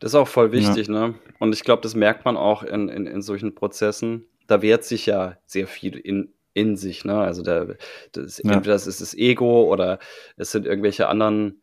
[0.00, 0.92] Das ist auch voll wichtig, ja.
[0.92, 1.14] ne?
[1.38, 5.06] Und ich glaube, das merkt man auch in, in, in solchen Prozessen, da wehrt sich
[5.06, 7.04] ja sehr viel in, in sich.
[7.04, 7.18] Ne?
[7.18, 7.66] Also da,
[8.12, 8.52] das, ja.
[8.52, 9.98] entweder das ist das Ego oder
[10.36, 11.62] es sind irgendwelche anderen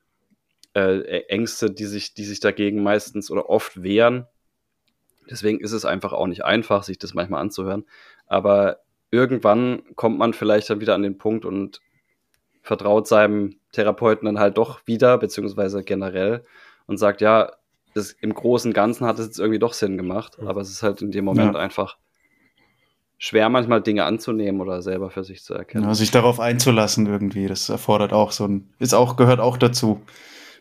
[0.74, 4.26] äh, Ängste, die sich, die sich dagegen meistens oder oft wehren.
[5.30, 7.86] Deswegen ist es einfach auch nicht einfach, sich das manchmal anzuhören.
[8.26, 8.80] Aber
[9.12, 11.82] irgendwann kommt man vielleicht dann wieder an den Punkt und
[12.70, 16.46] vertraut seinem Therapeuten dann halt doch wieder, beziehungsweise generell,
[16.86, 17.52] und sagt, ja,
[17.96, 20.84] das, im Großen und Ganzen hat es jetzt irgendwie doch Sinn gemacht, aber es ist
[20.84, 21.60] halt in dem Moment ja.
[21.60, 21.98] einfach
[23.18, 25.86] schwer, manchmal Dinge anzunehmen oder selber für sich zu erkennen.
[25.86, 30.04] Ja, sich darauf einzulassen irgendwie, das erfordert auch so ein, ist auch, gehört auch dazu,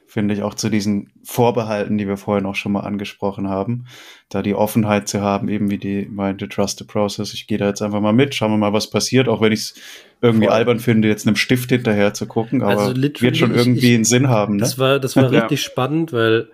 [0.08, 3.84] finde ich, auch zu diesen Vorbehalten, die wir vorhin auch schon mal angesprochen haben,
[4.30, 7.68] da die Offenheit zu haben, eben wie die meinte, trust the process, ich gehe da
[7.68, 9.74] jetzt einfach mal mit, schauen wir mal, was passiert, auch wenn ich es
[10.22, 10.54] irgendwie Voll.
[10.54, 13.94] albern finde, jetzt einem Stift hinterher zu gucken, aber also wird schon irgendwie ich, ich,
[13.94, 14.56] einen Sinn haben.
[14.56, 14.60] Ne?
[14.60, 16.48] Das war, das war richtig spannend, weil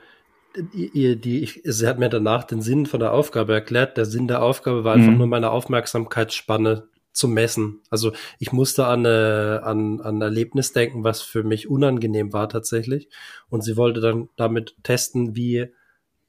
[0.72, 3.96] die, die, ich, sie hat mir danach den Sinn von der Aufgabe erklärt.
[3.96, 5.18] Der Sinn der Aufgabe war einfach mhm.
[5.18, 6.84] nur meine Aufmerksamkeitsspanne
[7.14, 7.80] zu messen.
[7.88, 12.48] Also ich musste an, eine, an, an ein Erlebnis denken, was für mich unangenehm war
[12.48, 13.08] tatsächlich.
[13.48, 15.68] Und sie wollte dann damit testen, wie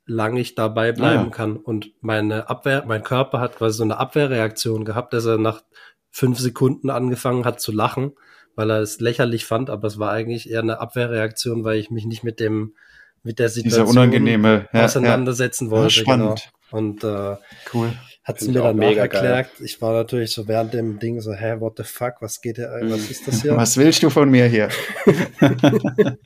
[0.06, 1.58] lange ich dabei bleiben ah, kann.
[1.58, 5.64] Und meine Abwehr, mein Körper hat quasi so eine Abwehrreaktion gehabt, dass er nach
[6.12, 8.14] fünf Sekunden angefangen hat zu lachen,
[8.56, 12.06] weil er es lächerlich fand, aber es war eigentlich eher eine Abwehrreaktion, weil ich mich
[12.06, 12.76] nicht mit dem
[13.24, 15.72] mit der Situation unangenehme, ja, auseinandersetzen ja.
[15.72, 15.96] wollte.
[15.96, 16.52] Ja, spannend.
[16.70, 16.80] Genau.
[16.80, 17.38] Und äh,
[17.74, 17.92] cool.
[18.26, 19.52] Hat sie mir dann mega erklärt.
[19.60, 22.70] Ich war natürlich so während dem Ding so, hä, what the fuck, was geht hier,
[22.82, 23.12] was mhm.
[23.12, 23.56] ist das hier?
[23.56, 24.70] Was willst du von mir hier?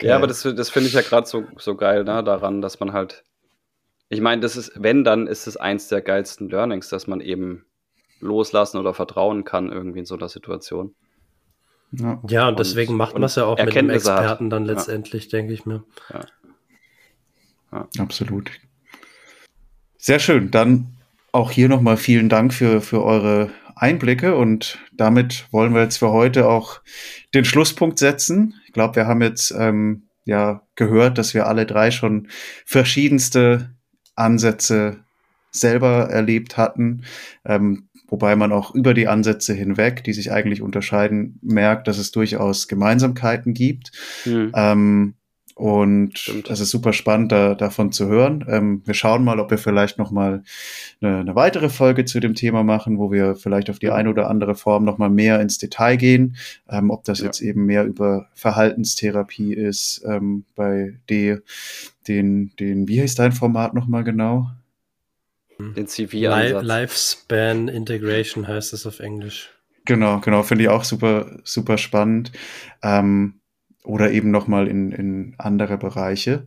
[0.00, 2.92] ja, aber das, das finde ich ja gerade so, so geil, ne, daran, dass man
[2.92, 3.24] halt,
[4.08, 7.66] ich meine, das ist, wenn, dann ist es eins der geilsten Learnings, dass man eben
[8.20, 10.94] loslassen oder vertrauen kann irgendwie in so einer Situation.
[11.90, 14.52] Ja, ja und, deswegen und, macht man es ja auch mit dem Experten hat.
[14.52, 15.30] dann letztendlich, ja.
[15.30, 15.82] denke ich mir.
[16.12, 16.20] Ja.
[17.72, 17.88] ja.
[17.98, 18.52] Absolut.
[19.98, 20.52] Sehr schön.
[20.52, 20.95] Dann
[21.36, 26.10] auch hier nochmal vielen Dank für, für eure Einblicke und damit wollen wir jetzt für
[26.10, 26.80] heute auch
[27.34, 28.54] den Schlusspunkt setzen.
[28.66, 32.28] Ich glaube, wir haben jetzt ähm, ja gehört, dass wir alle drei schon
[32.64, 33.74] verschiedenste
[34.14, 35.04] Ansätze
[35.50, 37.04] selber erlebt hatten.
[37.44, 42.12] Ähm, wobei man auch über die Ansätze hinweg, die sich eigentlich unterscheiden, merkt, dass es
[42.12, 43.92] durchaus Gemeinsamkeiten gibt.
[44.24, 44.52] Mhm.
[44.54, 45.14] Ähm,
[45.56, 46.50] und Stimmt.
[46.50, 48.44] das ist super spannend, da, davon zu hören.
[48.46, 50.42] Ähm, wir schauen mal, ob wir vielleicht noch mal
[51.00, 54.28] eine, eine, weitere Folge zu dem Thema machen, wo wir vielleicht auf die eine oder
[54.28, 56.36] andere Form noch mal mehr ins Detail gehen.
[56.68, 57.24] Ähm, ob das ja.
[57.24, 61.38] jetzt eben mehr über Verhaltenstherapie ist, ähm, bei D,
[62.06, 64.50] den, den, wie heißt dein Format noch mal genau?
[65.58, 66.64] Den CV-Ansatz.
[66.64, 69.48] Lifespan Integration heißt es auf Englisch.
[69.86, 72.30] Genau, genau, finde ich auch super, super spannend.
[72.82, 73.40] Ähm,
[73.86, 76.46] oder eben nochmal in, in andere Bereiche.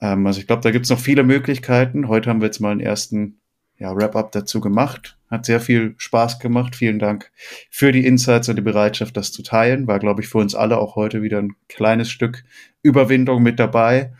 [0.00, 2.08] Ähm, also ich glaube, da gibt es noch viele Möglichkeiten.
[2.08, 3.40] Heute haben wir jetzt mal einen ersten
[3.78, 5.16] ja, Wrap-up dazu gemacht.
[5.30, 6.76] Hat sehr viel Spaß gemacht.
[6.76, 7.30] Vielen Dank
[7.70, 9.86] für die Insights und die Bereitschaft, das zu teilen.
[9.86, 12.44] War, glaube ich, für uns alle auch heute wieder ein kleines Stück
[12.82, 14.12] Überwindung mit dabei.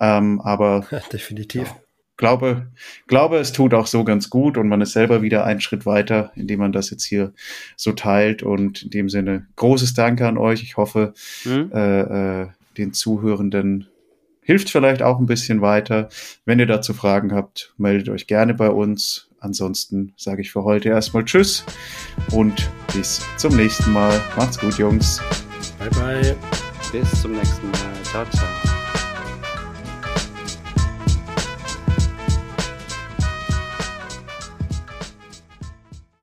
[0.00, 1.68] Ähm, aber ja, definitiv.
[1.68, 1.76] Ja,
[2.16, 2.68] glaube,
[3.06, 6.32] glaube, es tut auch so ganz gut und man ist selber wieder einen Schritt weiter,
[6.34, 7.32] indem man das jetzt hier
[7.76, 8.42] so teilt.
[8.42, 10.62] Und in dem Sinne großes Danke an euch.
[10.62, 11.14] Ich hoffe,
[11.44, 11.70] mhm.
[11.72, 13.88] äh, äh, den Zuhörenden
[14.42, 16.08] hilft vielleicht auch ein bisschen weiter.
[16.44, 19.28] Wenn ihr dazu Fragen habt, meldet euch gerne bei uns.
[19.40, 21.64] Ansonsten sage ich für heute erstmal Tschüss
[22.32, 24.20] und bis zum nächsten Mal.
[24.36, 25.20] Macht's gut, Jungs.
[25.78, 26.36] Bye, bye.
[26.92, 28.02] Bis zum nächsten Mal.
[28.04, 28.55] Ciao, ciao.